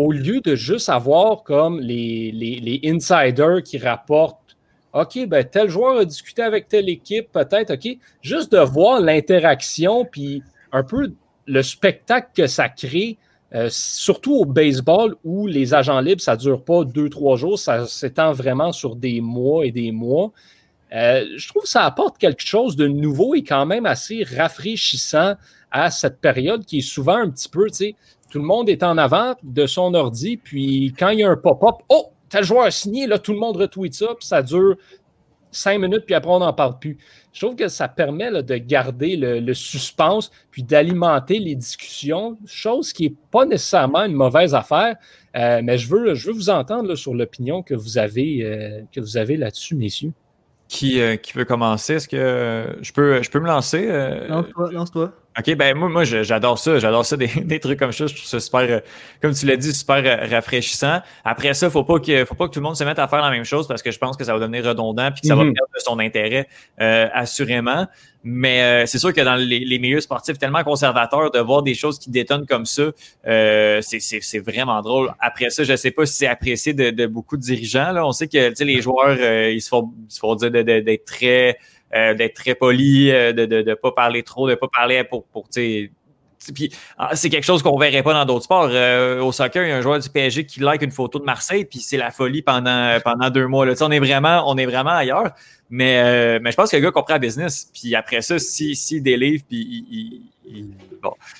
[0.00, 4.56] au lieu de juste avoir comme les, les, insiders qui rapportent
[4.92, 10.04] OK, ben tel joueur a discuté avec telle équipe, peut-être, OK, juste de voir l'interaction,
[10.04, 10.42] puis
[10.72, 11.12] un peu
[11.46, 13.16] le spectacle que ça crée,
[13.54, 17.58] euh, surtout au baseball où les agents libres, ça ne dure pas deux, trois jours,
[17.58, 20.32] ça s'étend vraiment sur des mois et des mois.
[20.92, 25.34] Euh, je trouve que ça apporte quelque chose de nouveau et quand même assez rafraîchissant
[25.70, 27.94] à cette période qui est souvent un petit peu, tu sais,
[28.30, 31.36] tout le monde est en avant de son ordi, puis quand il y a un
[31.36, 34.76] pop-up, oh, tel joueur a signé, là, tout le monde retweet ça, puis ça dure
[35.50, 36.96] cinq minutes, puis après, on n'en parle plus.
[37.32, 43.08] Je trouve que ça permet de garder le, suspense, puis d'alimenter les discussions, chose qui
[43.08, 44.96] n'est pas nécessairement une mauvaise affaire.
[45.36, 49.00] Euh, mais je veux, je veux vous entendre sur l'opinion que vous avez, euh, que
[49.00, 50.12] vous avez là-dessus, messieurs.
[50.68, 51.94] Qui, euh, qui veut commencer?
[51.94, 53.86] Est-ce que je peux, je peux me lancer?
[54.28, 54.72] Lance-toi.
[54.72, 55.12] Lance-toi.
[55.38, 56.78] OK, ben moi, moi j'adore ça.
[56.78, 58.06] J'adore ça, des, des, trucs comme ça.
[58.06, 58.80] Je trouve ça super, euh,
[59.22, 61.00] comme tu l'as dit, super euh, rafraîchissant.
[61.24, 63.22] Après ça, faut pas que faut pas que tout le monde se mette à faire
[63.22, 65.36] la même chose parce que je pense que ça va devenir redondant puis que ça
[65.36, 65.54] va mhm.
[65.54, 66.48] perdre son intérêt,
[66.80, 67.86] euh, assurément.
[68.22, 71.98] Mais c'est sûr que dans les, les, milieux sportifs tellement conservateurs, de voir des choses
[71.98, 72.90] qui détonnent comme ça,
[73.24, 75.14] c'est vraiment drôle.
[75.20, 77.92] Après ça, je sais pas si c'est apprécié de, de, beaucoup de dirigeants.
[77.92, 78.06] Là.
[78.06, 79.16] On sait que les joueurs,
[79.48, 81.56] ils se font, ils se font dire d'être très
[81.94, 85.24] euh, d'être très poli, euh, de ne de, pas parler trop, de pas parler pour,
[85.24, 85.48] pour
[86.54, 88.70] puis ah, c'est quelque chose qu'on verrait pas dans d'autres sports.
[88.70, 91.24] Euh, au soccer, il y a un joueur du PSG qui like une photo de
[91.24, 93.66] Marseille, puis c'est la folie pendant, pendant deux mois.
[93.66, 93.74] Là.
[93.80, 95.32] On est vraiment, on est vraiment ailleurs.
[95.68, 97.70] Mais, mais je pense que le gars comprend business.
[97.74, 100.24] Puis après ça, s'il si, si délivre, puis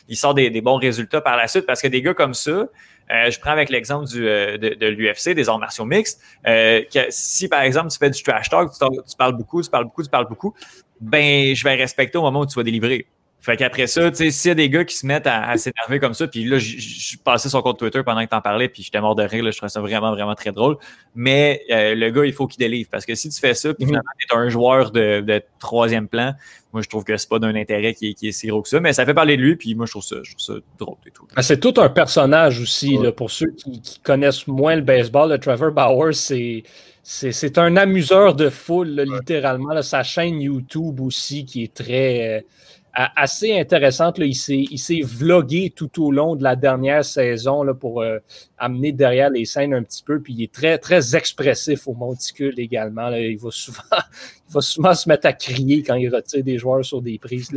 [0.08, 2.66] il, sort des, des, bons résultats par la suite, parce que des gars comme ça,
[3.10, 6.20] je prends avec l'exemple du, euh, de, de l'UFC, des arts martiaux mixtes.
[6.46, 9.70] Euh, que si, par exemple, tu fais du trash talk, tu, tu, parles beaucoup, tu
[9.70, 10.54] parles beaucoup, tu parles beaucoup,
[11.00, 13.06] ben, je vais respecter au moment où tu vas délivrer.
[13.40, 15.98] Fait qu'après ça, tu sais, s'il y a des gars qui se mettent à, s'énerver
[15.98, 19.00] comme ça, puis là, je passé sur compte Twitter pendant que t'en parlais, puis j'étais
[19.00, 20.76] mort de rire, là, je trouvais ça vraiment, vraiment très drôle.
[21.14, 23.88] Mais le gars, il faut qu'il délivre, parce que si tu fais ça, puis mhm.
[23.88, 26.34] finalement, t'es un joueur de, de, troisième plan,
[26.72, 28.68] moi, je trouve que c'est pas d'un intérêt qui est, qui est, si gros que
[28.68, 30.60] ça, mais ça fait parler de lui, puis moi, je trouve ça, je trouve ça
[30.78, 31.26] drôle et tout.
[31.34, 35.30] Ah, c'est tout un personnage aussi, là, pour ceux qui, connaissent moins le baseball.
[35.30, 36.62] Le Trevor Bauer, c'est.
[37.02, 39.80] C'est un amuseur de foule, littéralement.
[39.82, 42.40] sa chaîne YouTube aussi, qui est très, euh,
[42.94, 44.18] assez intéressante.
[44.18, 44.26] Là.
[44.26, 48.18] Il s'est vlogué tout au long de la dernière saison là, pour euh,
[48.58, 50.20] amener derrière les scènes un petit peu.
[50.20, 53.10] Puis il est très, très expressif au monticule également.
[53.10, 53.82] Il, va souvent,
[54.48, 57.50] il va souvent se mettre à crier quand il retire des joueurs sur des prises.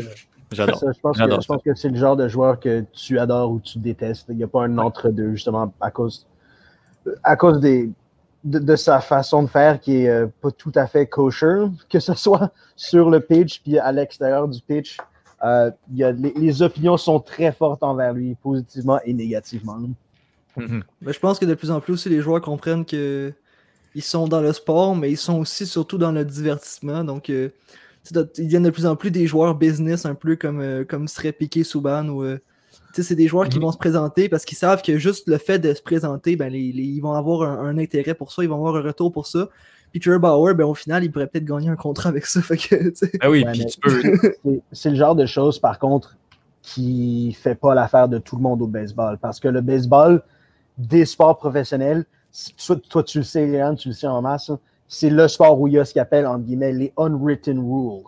[0.51, 0.79] J'adore.
[0.81, 3.59] Je pense, que, je pense que c'est le genre de joueur que tu adores ou
[3.59, 4.27] tu détestes.
[4.29, 6.27] Il n'y a pas un entre-deux, justement, à cause,
[7.23, 7.89] à cause des,
[8.43, 12.13] de, sa façon de faire qui est euh, pas tout à fait kosher, que ce
[12.15, 14.97] soit sur le pitch puis à l'extérieur du pitch.
[15.43, 19.77] Euh, y a, les, opinions sont très fortes envers lui, positivement et négativement.
[20.55, 20.83] Mhm.
[21.01, 23.33] Mais je pense que de plus en plus aussi les joueurs comprennent que
[23.95, 27.03] ils sont dans le sport, mais ils sont aussi surtout dans le divertissement.
[27.03, 27.49] Donc, euh,
[28.37, 31.31] ils viennent de plus en plus des joueurs business, un peu comme, euh, comme serait
[31.31, 32.07] Piqué Souban.
[32.07, 32.37] Ou,
[32.95, 33.65] c'est des joueurs qui mhm.
[33.65, 37.01] vont se présenter parce qu'ils savent que juste le fait de se présenter, ben, ils
[37.01, 39.49] vont avoir un, intérêt pour ça, ils vont avoir un retour pour ça.
[39.93, 42.41] Peter Bauer, ben, au final, il pourrait peut-être gagner un contrat avec ça.
[43.21, 44.61] ah oui, puis tu peux.
[44.71, 46.17] C'est le genre de choses, par contre,
[46.63, 49.19] qui fait pas l'affaire de tout le monde au baseball.
[49.19, 50.23] Parce que le baseball,
[50.79, 52.05] des sports professionnels,
[52.89, 54.51] toi, tu le sais, Léon, tu le sais en masse,
[54.87, 58.03] c'est le sport où il y a ce qu'on appelle, entre guillemets, les unwritten rules.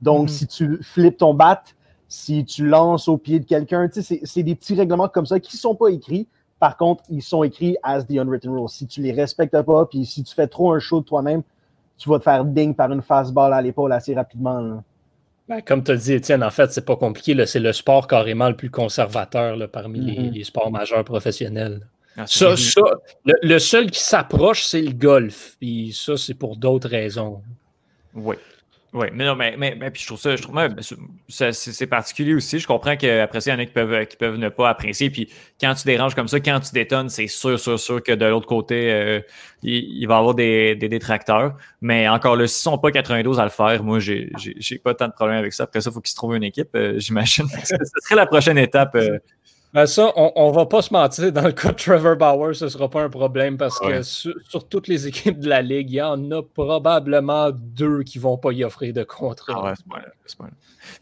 [0.00, 0.32] Donc, mm-hmm.
[0.32, 1.64] si tu flippes ton bat,
[2.08, 5.60] si tu lances au pied de quelqu'un, c'est des petits règlements comme ça qui ne
[5.60, 6.28] sont pas écrits,
[6.58, 8.68] par contre, ils sont écrits as the unwritten rules.
[8.68, 11.42] Si tu les respectes pas, puis si tu fais trop un show de toi-même,
[11.98, 14.82] tu vas te faire ding par une fastball à l'épaule assez rapidement.
[15.48, 17.46] Ben, comme tu as dit, Étienne, en fait, c'est pas compliqué.
[17.46, 20.44] C'est le sport carrément le plus conservateur parmi les, mm-hmm.
[20.44, 21.86] sports majeurs professionnels.
[22.16, 22.80] Ah, ça, ça,
[23.24, 25.56] le, seul qui s'approche, c'est le golf.
[25.60, 27.42] Puis ça, c'est pour d'autres raisons.
[28.14, 28.36] Oui.
[28.92, 30.58] Oui, mais non, mais, mais, puis je trouve ça, je trouve
[31.28, 32.58] c'est particulier aussi.
[32.58, 35.10] Je comprends qu'après ça, il y en a qui peuvent, qui peuvent ne pas apprécier.
[35.10, 35.28] Puis
[35.60, 38.46] quand tu déranges comme ça, quand tu détonnes, c'est sûr, sûr, sûr que de l'autre
[38.46, 39.20] côté, euh,
[39.62, 41.56] il, va y avoir des, des, détracteurs.
[41.80, 44.30] Mais encore là, s'ils sont pas 92 à le faire, moi, j'ai
[44.82, 45.64] pas tant de problème avec ça.
[45.64, 47.46] Après ça, il faut qu'ils se trouvent une équipe, euh, j'imagine.
[47.64, 48.94] ce serait la prochaine étape.
[48.94, 49.18] Euh,
[49.74, 52.64] ben ça, on, ne va pas se mentir, dans le cas de Trevor Bauer, ce
[52.64, 54.32] ne sera pas un problème parce que sur,
[54.70, 58.38] toutes les équipes de la Ligue, il y en a probablement deux qui ne vont
[58.38, 59.52] pas y offrir de contrat.
[59.54, 60.48] Ah ouais,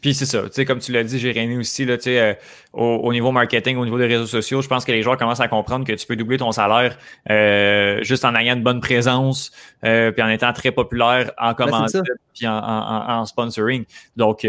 [0.01, 2.33] Puis c'est ça, comme tu l'as dit, Jérémy aussi, là, euh,
[2.73, 5.39] au, au, niveau marketing, au niveau des réseaux sociaux, je pense que les joueurs commencent
[5.39, 6.97] à comprendre que tu peux doubler ton salaire
[7.29, 9.51] euh, juste en ayant une bonne présence,
[9.85, 12.01] euh, puis en étant très populaire en ben, commandite,
[12.33, 13.85] puis en, en, sponsoring.
[14.17, 14.41] Donc,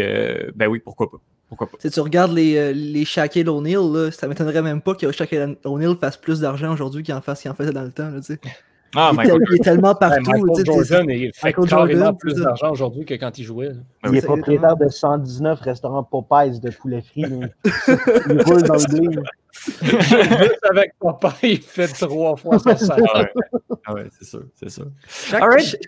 [0.55, 1.17] ben oui, pourquoi pas.
[1.49, 1.77] Pourquoi pas?
[1.79, 5.95] Si tu regardes les, euh, les Shaquille O'Neal, ça m'étonnerait même pas que Shaquille O'Neal
[5.99, 8.09] fasse plus d'argent aujourd'hui qu'il en, en faisait dans le temps.
[8.09, 8.37] Là,
[8.95, 10.31] ah, il, est, il, est tellement partout.
[10.31, 13.71] Michael Jordan il fait carrément plus d'argent aujourd'hui que quand il jouait.
[14.05, 17.23] Il est propriétaire de 119 restaurants Popeyes de poulet frit.
[18.29, 19.19] il roule dans le blé.
[19.81, 23.29] Juste avec papa, il fait trois fois son salaire.
[23.85, 24.87] Ah ouais, c'est sûr, c'est sûr.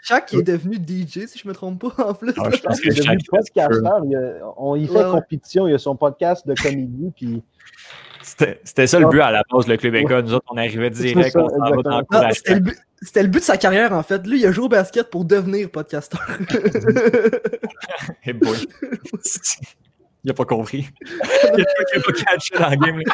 [0.04, 2.34] Chaque, est devenu DJ, si je ne me trompe pas, en plus.
[2.38, 4.02] Ah, je pense qu'il est devenu podcasteur.
[4.06, 7.44] Il on y fait compétition, il y a son podcast de comédie, puis...
[8.22, 10.24] C'était ça le but à la base, le Club École.
[10.24, 14.04] Nous autres, on arrivait direct, on s'en va C'était le, but de sa carrière, en
[14.04, 14.26] fait.
[14.28, 16.28] Lui, il a joué au basket pour devenir podcasteur.
[18.34, 18.68] boy.
[20.24, 20.88] Il n'a pas compris.
[21.02, 23.02] il n'a pas catché dans la game.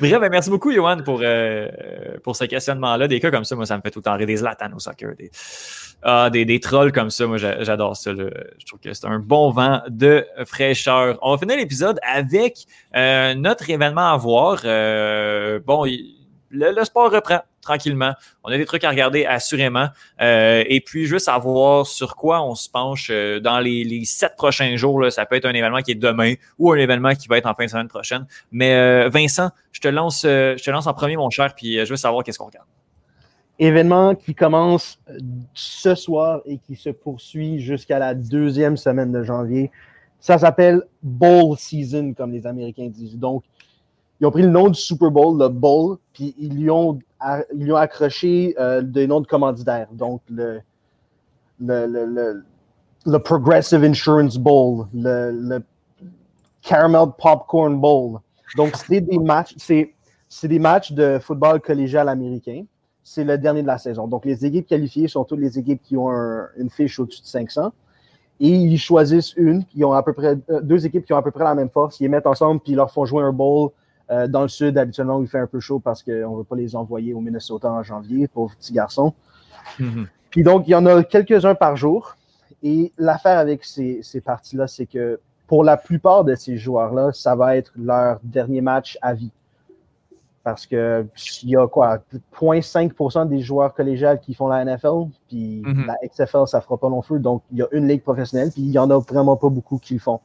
[0.00, 1.68] Bref, ben, merci beaucoup, Johan, pour, euh,
[2.22, 3.08] pour ce questionnement-là.
[3.08, 4.26] Des cas comme ça, moi, ça me fait tout le temps rire.
[4.26, 5.30] Des Zlatan au soccer, des,
[6.02, 7.26] ah, des, trolls comme ça.
[7.26, 8.12] Moi, j'adore ça.
[8.14, 11.18] Je trouve que c'est un bon vent de fraîcheur.
[11.22, 14.60] On va finir l'épisode avec euh, notre événement à voir.
[14.64, 15.84] Euh, bon,
[16.50, 18.14] le, sport reprend tranquillement.
[18.44, 19.88] On a des trucs à regarder assurément.
[20.20, 24.76] Euh, et puis, juste savoir sur quoi on se penche euh, dans les, sept prochains
[24.76, 25.10] jours.
[25.10, 27.54] Ça peut être un événement qui est demain ou un événement qui va être en
[27.54, 28.26] fin de semaine prochaine.
[28.50, 31.90] Mais euh, Vincent, je te lance, je te lance en premier, mon cher, puis je
[31.90, 32.66] veux savoir qu'est-ce qu'on regarde.
[33.58, 35.00] Événement qui commence
[35.52, 39.72] ce soir et qui se poursuit jusqu'à la deuxième semaine de janvier.
[40.20, 43.18] Ça s'appelle Bowl Season, comme les Américains disent.
[43.18, 43.44] Donc,
[44.20, 46.98] ils ont pris le nom du Super Bowl, le Bowl, puis ils lui ont,
[47.56, 49.88] ils ont accroché euh, des noms de commanditaires.
[49.92, 50.60] Donc, le,
[51.60, 52.44] le, le,
[53.06, 55.60] le, Progressive Insurance Bowl, le,
[56.62, 58.18] Caramel Popcorn Bowl.
[58.56, 59.94] Donc, c'est des matchs, c'est,
[60.28, 62.64] c'est des matchs de football collégial américain.
[63.04, 64.06] C'est le dernier de la saison.
[64.06, 66.10] Donc, les équipes qualifiées sont toutes les équipes qui ont
[66.56, 67.72] une fiche au-dessus de 500
[68.40, 71.22] et ils choisissent une qui ont à peu près euh, deux équipes qui ont à
[71.22, 73.32] peu près la même force, ils les mettent ensemble puis ils leur font jouer un
[73.32, 73.70] bowl
[74.10, 76.56] euh, dans le sud, habituellement, il fait un peu chaud parce qu'on ne veut pas
[76.56, 79.12] les envoyer au Minnesota en janvier, pauvres petits garçons.
[79.78, 80.06] Mhm.
[80.30, 82.16] Puis donc, il y en a quelques-uns par jour.
[82.62, 87.34] Et l'affaire avec ces, ces parties-là, c'est que pour la plupart de ces joueurs-là, ça
[87.34, 89.30] va être leur dernier match à vie.
[90.42, 91.06] Parce que
[91.42, 91.98] il y a quoi,
[92.34, 95.86] 0.5% des joueurs collégiales qui font la NFL, puis mhm.
[95.86, 97.18] la XFL, ça fera pas long feu.
[97.18, 99.78] Donc, il y a une ligue professionnelle, puis il y en a vraiment pas beaucoup
[99.78, 100.20] qui le font,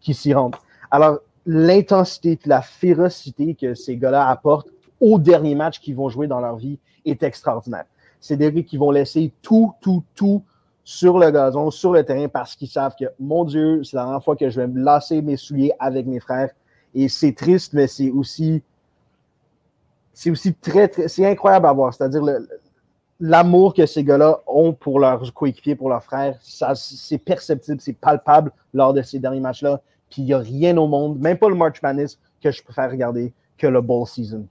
[0.00, 0.56] qui s'y rendent.
[0.90, 4.68] Alors, l'intensité la férocité que ces gars-là apportent
[5.00, 7.84] au dernier match qu'ils vont jouer dans leur vie est extraordinaire.
[8.20, 10.42] C'est des gars qui vont laisser tout, tout, tout
[10.82, 14.22] sur le gazon, sur le terrain, parce qu'ils savent que, mon Dieu, c'est la dernière
[14.22, 16.50] fois que je vais me lasser mes souliers avec mes frères.
[16.94, 18.62] Et c'est triste, mais c'est aussi,
[20.12, 21.92] c'est aussi très, très, c'est incroyable à voir.
[21.92, 22.22] C'est-à-dire
[23.20, 28.52] l'amour que ces gars-là ont pour leurs coéquipiers, pour leurs frères, c'est perceptible, c'est palpable
[28.72, 29.80] lors de ces derniers matchs-là.
[30.18, 33.32] Il n'y a rien au monde, même pas le March Madness, que je préfère regarder
[33.58, 34.46] que le Bowl Season.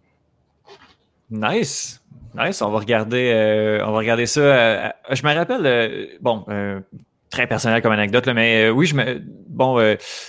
[1.29, 2.01] Nice.
[2.35, 2.61] Nice.
[2.61, 4.41] On va regarder, euh, on va regarder ça.
[4.41, 6.45] Euh, je me rappelle, euh, bon,
[7.35, 9.77] très personnel comme anecdote, là, mais oui, je me, bon,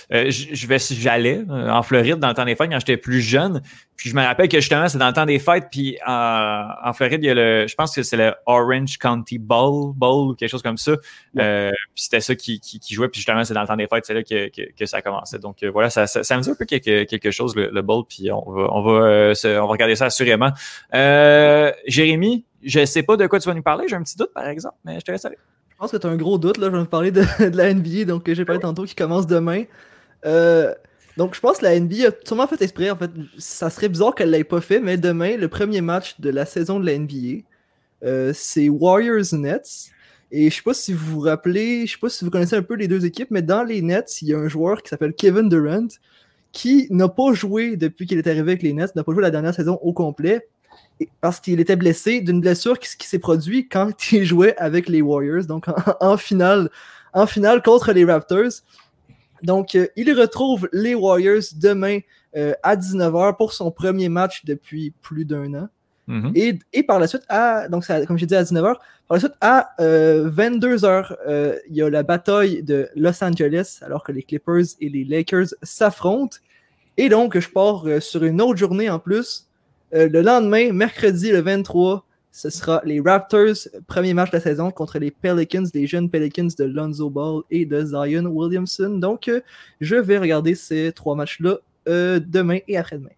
[0.09, 3.61] je, vais, j'allais en Floride dans le temps des fêtes quand j'étais plus jeune.
[3.97, 5.67] Puis je me rappelle que justement, c'est dans le temps des fêtes.
[5.71, 9.93] Puis en, Floride, il y a le, je pense que c'est le Orange County Bowl,
[9.95, 10.95] Bowl ou quelque chose comme ça.
[11.39, 13.09] Euh, puis c'était ça qui, qui, jouait.
[13.09, 15.39] Puis justement, c'est dans le temps des fêtes, c'est là que, que, que, ça commençait.
[15.39, 17.81] Donc euh, voilà, ça, ça, ça, me dit un peu quelque, quelque chose, le, le
[17.81, 18.03] Bowl.
[18.07, 20.51] Puis on va, on, va, euh, on va regarder ça assurément.
[21.87, 23.87] Jérémy, je sais pas de quoi tu vas nous parler.
[23.87, 25.37] J'ai un petit doute, par exemple, mais je te laisse aller.
[25.77, 26.57] Je pense que tu as un gros doute.
[26.57, 26.71] Là.
[26.71, 27.21] Je vais te parler de,
[27.55, 29.65] la NBA, donc j'ai parlé tantôt qui commence demain.
[30.25, 30.73] Euh,
[31.17, 32.89] donc, je pense que la NBA a sûrement fait exprès.
[32.89, 36.31] En fait, ça serait bizarre qu'elle l'ait pas fait, mais demain, le premier match de
[36.31, 37.43] la saison de la NBA,
[38.03, 39.91] euh, c'est Warriors Nets.
[40.31, 42.63] Et je sais pas si vous vous rappelez, je sais pas si vous connaissez un
[42.63, 45.13] peu les deux équipes, mais dans les Nets, il y a un joueur qui s'appelle
[45.13, 45.87] Kevin Durant
[46.51, 49.29] qui n'a pas joué depuis qu'il est arrivé avec les Nets, n'a pas joué la
[49.29, 50.47] dernière saison au complet
[51.21, 55.45] parce qu'il était blessé d'une blessure qui, s'est produite quand il jouait avec les Warriors,
[55.45, 55.65] donc
[55.99, 56.69] en, finale,
[57.13, 58.63] en finale contre les Raptors.
[59.43, 61.99] Donc, euh, il retrouve les Warriors demain
[62.35, 65.69] euh, à 19h pour son premier match depuis plus d'un an.
[66.07, 66.61] Mm-hmm.
[66.71, 68.75] et, par la suite, à, donc comme j'ai dit à 19h,
[69.09, 74.05] par la suite à 22h, euh, il y a la bataille de Los Angeles alors
[74.05, 76.37] que les Clippers et les Lakers s'affrontent.
[76.95, 79.46] Et donc, je pars sur une autre journée en plus
[79.93, 83.55] euh, le lendemain, mercredi le 23, ce sera les Raptors,
[83.87, 87.65] premier match de la saison contre les Pelicans, les jeunes Pelicans de Lonzo Ball et
[87.65, 88.89] de Zion Williamson.
[88.89, 89.41] Donc, euh,
[89.79, 91.57] je vais regarder ces trois matchs-là
[91.87, 93.09] euh, demain et après-demain.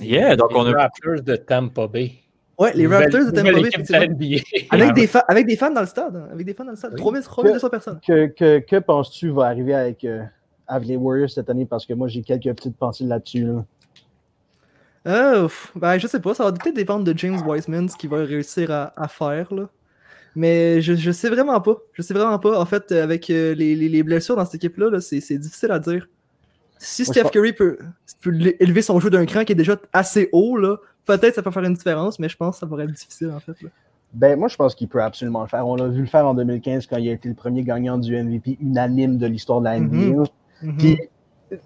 [0.00, 0.70] Yeah, donc on a.
[0.70, 2.12] Les Raptors de Tampa Bay.
[2.58, 4.42] Ouais, les Raptors de Tampa Bay.
[4.70, 6.16] Avec des, avec des fans dans le stade.
[6.16, 6.96] Hein, avec des fans dans le stade.
[6.96, 8.00] 3200 personnes.
[8.06, 10.06] Que, que, que penses-tu va arriver avec,
[10.66, 11.64] avec les Warriors cette année?
[11.64, 13.44] Parce que moi, j'ai quelques petites pensées là-dessus.
[13.44, 13.64] là dessus
[15.06, 18.18] euh, ben, je sais pas, ça va peut-être dépendre de James Wiseman, ce qu'il va
[18.18, 19.52] réussir à, faire.
[19.54, 19.68] Là.
[20.34, 21.76] Mais je, je sais vraiment pas.
[21.92, 22.60] Je sais vraiment pas.
[22.60, 26.08] En fait, avec euh, les, les, blessures dans cette équipe-là, c'est difficile à dire.
[26.78, 27.78] Si Steph Curry peut,
[28.60, 30.56] élever son jeu d'un cran qui est déjà assez haut,
[31.06, 33.40] peut-être ça peut faire une différence, mais je pense que ça va être difficile en
[33.40, 33.56] fait.
[34.14, 35.66] Ben, moi, je pense qu'il peut absolument le faire.
[35.66, 38.16] On l'a vu le faire en 2015 quand il a été le premier gagnant du
[38.16, 39.96] MVP unanime de l'histoire de la NBA.
[39.96, 40.26] Mm-hmm.
[40.62, 40.76] Mm-hmm.
[40.78, 41.00] Puis,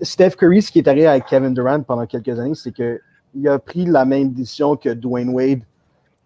[0.01, 3.01] Steph Curry, ce qui est arrivé avec Kevin Durant pendant quelques années, c'est que
[3.35, 5.63] il a pris la même décision que Dwayne Wade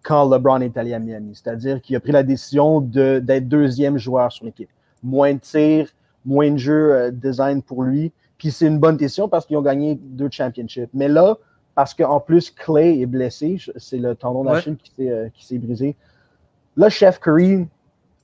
[0.03, 1.33] quand LeBron est allé à Miami.
[1.33, 4.69] C'est-à-dire qu'il a pris la décision d'être deuxième joueur sur l'équipe.
[5.03, 5.89] Moins de tirs,
[6.25, 8.11] moins de jeux euh, design pour lui.
[8.37, 10.89] Puis c'est une bonne décision parce qu'ils ont gagné deux championships.
[10.93, 11.37] Mais là,
[11.75, 15.95] parce qu'en plus Clay est blessé, c'est le tendon d'Achille euh, qui s'est brisé.
[16.75, 17.67] Là, Chef Curry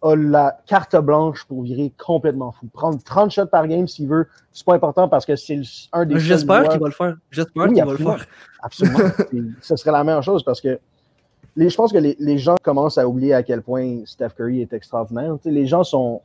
[0.03, 2.67] a la carte blanche pour virer complètement fou.
[2.71, 5.61] Prendre 30 shots par game s'il veut, c'est pas important parce que c'est
[5.93, 7.15] un des J'espère qu'il va le faire.
[7.31, 8.25] J'espère qu'il va le faire.
[8.61, 8.99] Absolument.
[9.61, 10.79] ce serait la meilleure chose parce que
[11.55, 14.61] les, je pense que les, les, gens commencent à oublier à quel point Steph Curry
[14.61, 15.37] est extraordinaire.
[15.45, 16.21] les gens sont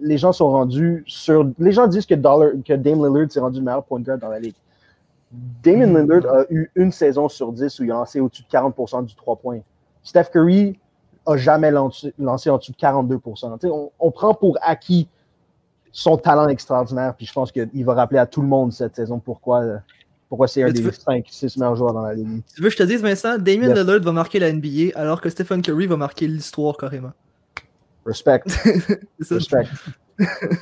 [0.00, 1.50] les gens sont rendus sur.
[1.58, 4.28] Les gens disent que, Dollar, que Dame Lillard s'est rendu le meilleur point guard dans
[4.28, 4.54] la ligue.
[5.62, 6.10] Damon mm.
[6.10, 9.14] Lillard a eu une saison sur 10 où il a lancé au-dessus de 40% du
[9.14, 9.60] 3 points.
[10.02, 10.78] Steph Curry
[11.26, 13.20] a jamais lancé, en dessous de 42
[13.64, 15.08] on, on, prend pour acquis
[15.92, 19.18] son talent extraordinaire, puis je pense qu'il va rappeler à tout le monde cette saison
[19.18, 19.64] pourquoi,
[20.28, 22.42] pourquoi c'est un des 5-6 meilleurs joueurs dans la ligue.
[22.54, 25.30] Tu veux que je te dise, Vincent, Damien Lillard va marquer la NBA alors que
[25.30, 27.12] Stephen Curry va marquer l'histoire carrément.
[28.04, 28.42] Respect.
[29.30, 29.68] Respect.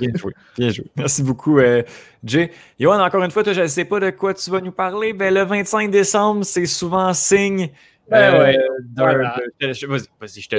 [0.00, 0.32] Bien joué.
[0.56, 0.86] Bien joué.
[0.96, 1.82] Merci beaucoup, euh,
[2.24, 2.50] Jay.
[2.78, 5.12] Yoann, encore une fois, je ne sais pas de quoi tu vas nous parler.
[5.12, 7.70] Ben, le 25 décembre, c'est souvent signe
[8.08, 8.58] ben ouais,
[8.96, 10.56] Vas-y, je te.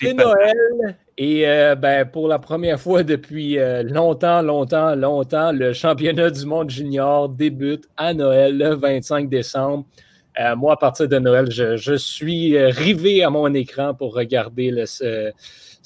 [0.00, 5.72] C'est Noël et euh, ben, pour la première fois depuis euh, longtemps, longtemps, longtemps, le
[5.72, 9.84] championnat du monde junior débute à Noël le 25 décembre.
[10.38, 14.86] Euh, moi, à partir de Noël, je, suis rivé à mon écran pour regarder le,
[14.86, 15.32] ce,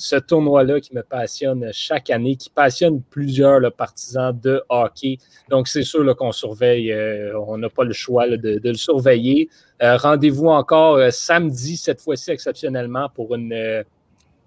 [0.02, 5.18] ce tournoi-là qui me passionne chaque année, qui passionne plusieurs partisans de hockey.
[5.48, 9.48] Donc, c'est sûr qu'on surveille, euh, on n'a pas le choix de, le surveiller.
[9.80, 13.84] Euh, rendez-vous encore euh, samedi, cette fois-ci exceptionnellement, pour une,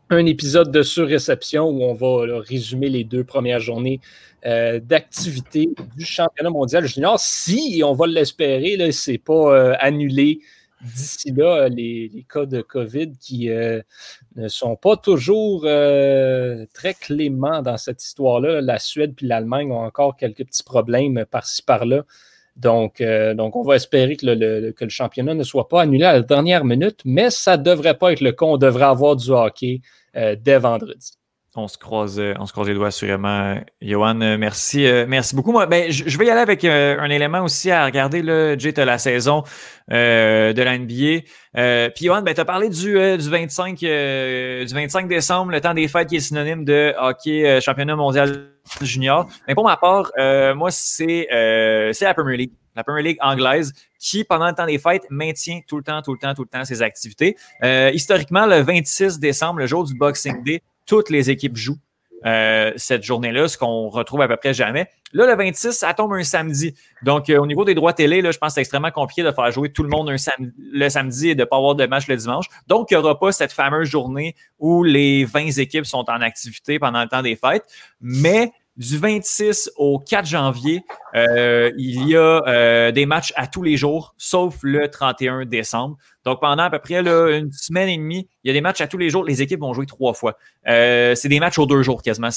[0.09, 4.01] un épisode de surréception où on va résumer les deux premières journées
[4.43, 7.19] d'activité du championnat mondial junior.
[7.19, 10.41] Si, on va l'espérer, ce n'est pas annulé
[10.93, 13.81] d'ici là, les, cas de COVID qui euh,
[14.35, 18.61] ne sont pas toujours euh, très cléments dans cette histoire-là.
[18.61, 22.03] La Suède puis l'Allemagne ont encore quelques petits problèmes par-ci par-là.
[22.55, 26.05] Donc, euh, donc, on va espérer que le, que le, championnat ne soit pas annulé
[26.05, 28.45] à la dernière minute, mais ça ne devrait pas être le cas.
[28.45, 29.81] On devrait avoir du hockey
[30.13, 31.17] dès vendredi
[31.57, 33.57] on se croise, euh, on se croise les doigts assurément.
[33.81, 35.51] Johan, euh, merci, euh, merci beaucoup.
[35.51, 38.21] Moi, ben, je, vais y aller avec un élément aussi à regarder.
[38.21, 39.43] Là, Jay, la saison
[39.89, 41.89] de la NBA.
[41.95, 45.87] Puis Johan, ben, tu as parlé du, du, 25, du 25 décembre, le temps des
[45.87, 48.49] fêtes qui est synonyme de hockey championnat mondial
[48.81, 49.27] junior.
[49.47, 50.11] Mais pour ma part,
[50.55, 52.53] moi, c'est la Premier League.
[52.75, 56.11] La Premier League anglaise, qui, pendant le temps des fêtes, maintient tout le temps, tout
[56.11, 57.37] le temps, tout le temps ses activités.
[57.93, 61.79] historiquement, le 26 décembre, le jour du Boxing Day, toutes les équipes jouent
[62.25, 64.89] euh, cette journée-là, ce qu'on retrouve à peu près jamais.
[65.13, 66.73] Là, le 26, ça tombe un samedi.
[67.03, 69.31] Donc, euh, au niveau des droits télé, là, je pense que c'est extrêmement compliqué de
[69.31, 72.17] faire jouer tout le monde le samedi et de ne pas avoir de match le
[72.17, 72.47] dimanche.
[72.67, 76.79] Donc, il n'y aura pas cette fameuse journée où les 20 équipes sont en activité
[76.79, 77.65] pendant le temps des fêtes.
[78.01, 80.83] Mais du 26 au 4 janvier,
[81.15, 85.97] euh, il y a euh, des matchs à tous les jours, sauf le 31 décembre.
[86.25, 88.87] Donc, pendant à peu près une semaine et demie, il y a des matchs à
[88.87, 89.23] tous les jours.
[89.23, 90.37] Les équipes vont jouer trois fois.
[90.67, 92.29] Euh, c'est des matchs aux deux jours quasiment.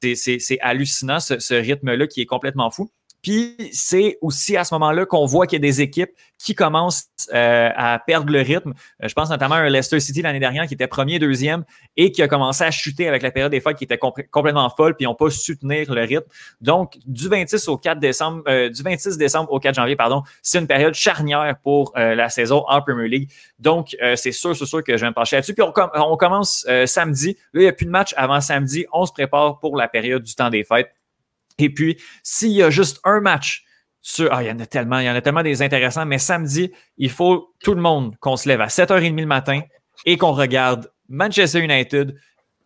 [0.00, 2.90] C'est hallucinant, ce, ce rythme-là qui est complètement fou.
[3.22, 7.06] Puis c'est aussi à ce moment-là qu'on voit qu'il y a des équipes qui commencent
[7.32, 8.72] euh, à perdre le rythme.
[9.02, 11.64] Euh, je pense notamment à Leicester City l'année dernière qui était premier, deuxième
[11.96, 14.96] et qui a commencé à chuter avec la période des fêtes qui était complètement folle
[14.96, 16.26] puis ils n'ont pas su tenir le rythme.
[16.60, 20.58] Donc du 26 au 4 décembre, euh, du 26 décembre au 4 janvier, pardon, c'est
[20.58, 23.30] une période charnière pour la saison en Premier League.
[23.58, 25.54] Donc c'est sûr, c'est sûr que je vais me pencher là-dessus.
[25.54, 27.36] Puis on, on commence samedi.
[27.52, 28.86] Là, il n'y a plus de match avant samedi.
[28.92, 30.90] On se prépare pour la période du temps des fêtes.
[31.62, 33.64] Et puis, s'il y a juste un match
[34.00, 36.18] sur, ah, il y en a tellement, il y en a tellement des intéressants, mais
[36.18, 39.60] samedi, il faut tout le monde qu'on se lève à 7h30 le matin
[40.04, 42.16] et qu'on regarde Manchester United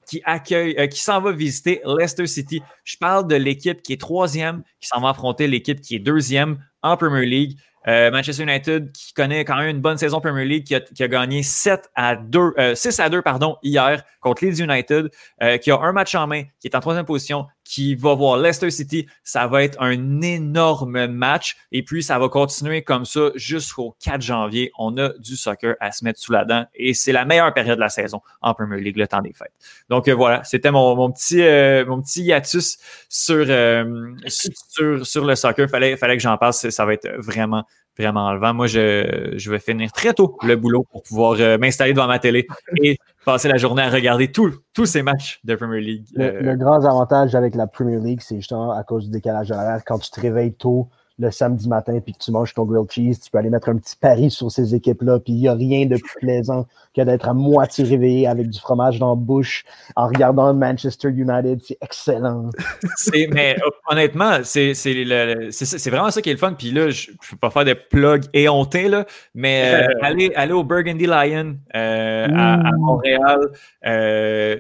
[0.09, 2.63] qui accueille, euh, qui s'en va visiter Leicester City.
[2.85, 6.59] Je parle de l'équipe qui est troisième, qui s'en va affronter l'équipe qui est deuxième
[6.83, 7.59] en Premier League.
[7.89, 11.43] Euh, Manchester United, qui connaît quand même une bonne saison Premier League, qui a, gagné
[11.43, 15.11] 7 à 2, 6 euh, à 2 pardon, hier contre Leeds United,
[15.61, 18.71] qui a un match en main, qui est en troisième position, qui va voir Leicester
[18.71, 19.07] City.
[19.25, 21.57] Ça va être un énorme match.
[21.73, 24.71] Et puis, ça va continuer comme ça jusqu'au 4 janvier.
[24.79, 26.65] On a du soccer à se mettre sous la dent.
[26.75, 29.53] Et c'est la meilleure période de la saison en Premier League, le temps des fêtes.
[29.91, 31.43] Donc voilà, c'était mon, petit,
[31.89, 33.45] mon petit hiatus sur,
[34.29, 35.69] sur, sur le soccer.
[35.69, 36.71] Fallait, fallait que j'en passe.
[36.71, 37.65] Ça va être vraiment
[37.99, 38.55] vraiment enlevant.
[38.55, 42.19] Moi, je, je, vais finir très tôt le boulot pour pouvoir euh, m'installer devant ma
[42.19, 42.47] télé
[42.83, 46.07] et passer la journée à regarder tous ces matchs de Premier League.
[46.15, 49.51] Le, euh, le, grand avantage avec la Premier League, c'est justement à cause du décalage
[49.51, 49.83] horaire.
[49.85, 50.89] Quand tu te réveilles tôt,
[51.19, 53.77] le samedi matin puis que tu manges ton grilled cheese, tu peux aller mettre un
[53.77, 55.19] petit pari sur ces équipes-là.
[55.21, 58.59] Puis il n'y a rien de plus plaisant que d'être à moitié réveillé avec du
[58.59, 59.65] fromage dans la bouche
[59.97, 61.61] en regardant Manchester United.
[61.63, 62.51] C'est excellent.
[63.31, 63.57] mais
[63.91, 64.73] honnêtement, c'est
[65.91, 66.53] vraiment ça qui est le fun.
[66.53, 70.53] Puis là, je ne peux pas faire de plug éhonté, là, mais euh, aller, aller
[70.53, 73.41] au Burgundy Lion euh, à, à, Montréal.
[73.87, 74.57] Euh, euh,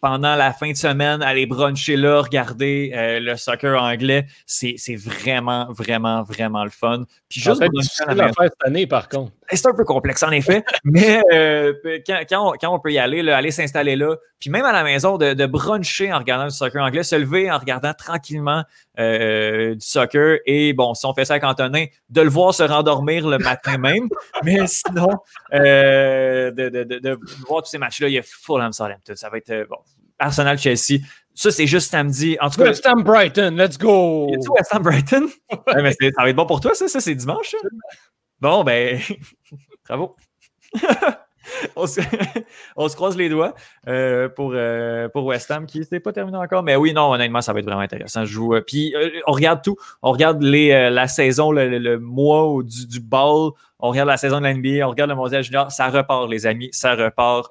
[0.00, 5.72] pendant la fin de semaine, aller bruncher là, regarder euh, le soccer anglais, c'est vraiment,
[5.72, 7.04] vraiment, vraiment le fun.
[7.28, 9.32] Puis juste en la faire cette année, par contre.
[9.52, 11.72] C'est un peu complexe, en effet, mais euh,
[12.06, 15.46] quand, on, peut y aller, aller s'installer là, puis même à la maison, de, de,
[15.46, 18.64] bruncher en regardant du soccer anglais, se lever en regardant tranquillement
[18.96, 23.26] du soccer, et bon, si on fait ça avec Antonin, de le voir se rendormir
[23.26, 24.08] le matin même,
[24.44, 25.08] mais sinon,
[25.52, 29.78] de, de, voir tous ces matchs-là, il y a Fulham Southampton, ça va être bon,
[30.20, 31.00] Arsenal-Chelsea.
[31.34, 32.36] Ça, c'est juste samedi.
[32.40, 34.28] En tout West Ham Brighton, let's go!
[34.28, 35.28] Y a West Ham Brighton?
[35.76, 36.86] mais ça va être bon pour toi, ça?
[36.88, 37.54] Ça, c'est dimanche?
[38.40, 38.98] Bon, ben,
[39.88, 40.16] bravo.
[41.76, 43.54] on, se, croise les doigts
[43.88, 46.62] euh, pour, euh, pour West Ham qui n'est pas terminé encore.
[46.62, 48.24] Mais oui, non, honnêtement, ça va être vraiment intéressant.
[48.24, 48.94] Je joue, euh, puis
[49.26, 49.76] on regarde tout.
[50.02, 53.50] On regarde les, la saison, le, mois du, du ball.
[53.78, 55.72] On regarde la saison de l'NBA, on regarde le mondial junior.
[55.72, 56.68] Ça repart, les amis.
[56.72, 57.50] Ça repart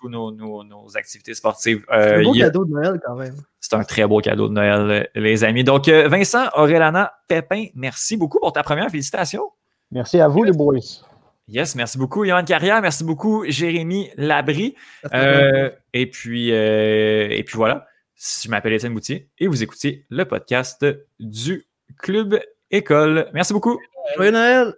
[0.00, 1.84] tous nos, nos, activités sportives.
[1.88, 3.36] c'est un beau cadeau de Noël quand même.
[3.60, 5.62] C'est un très beau cadeau de Noël, les amis.
[5.62, 9.52] Donc, Vincent, Aurélana, Pépin, merci beaucoup pour ta première félicitation.
[9.92, 10.78] Merci à vous, les boys.
[11.48, 12.80] Yes, merci beaucoup, Yohan Carrière.
[12.80, 14.74] Merci beaucoup, Jérémy Labry.
[15.12, 17.86] Euh, et, puis, euh, et puis voilà.
[18.16, 20.86] Je m'appelle Étienne Boutier et vous écoutez le podcast
[21.20, 21.66] du
[21.98, 22.40] Club
[22.70, 23.28] École.
[23.34, 23.78] Merci beaucoup.
[24.16, 24.74] Joyeux Noël!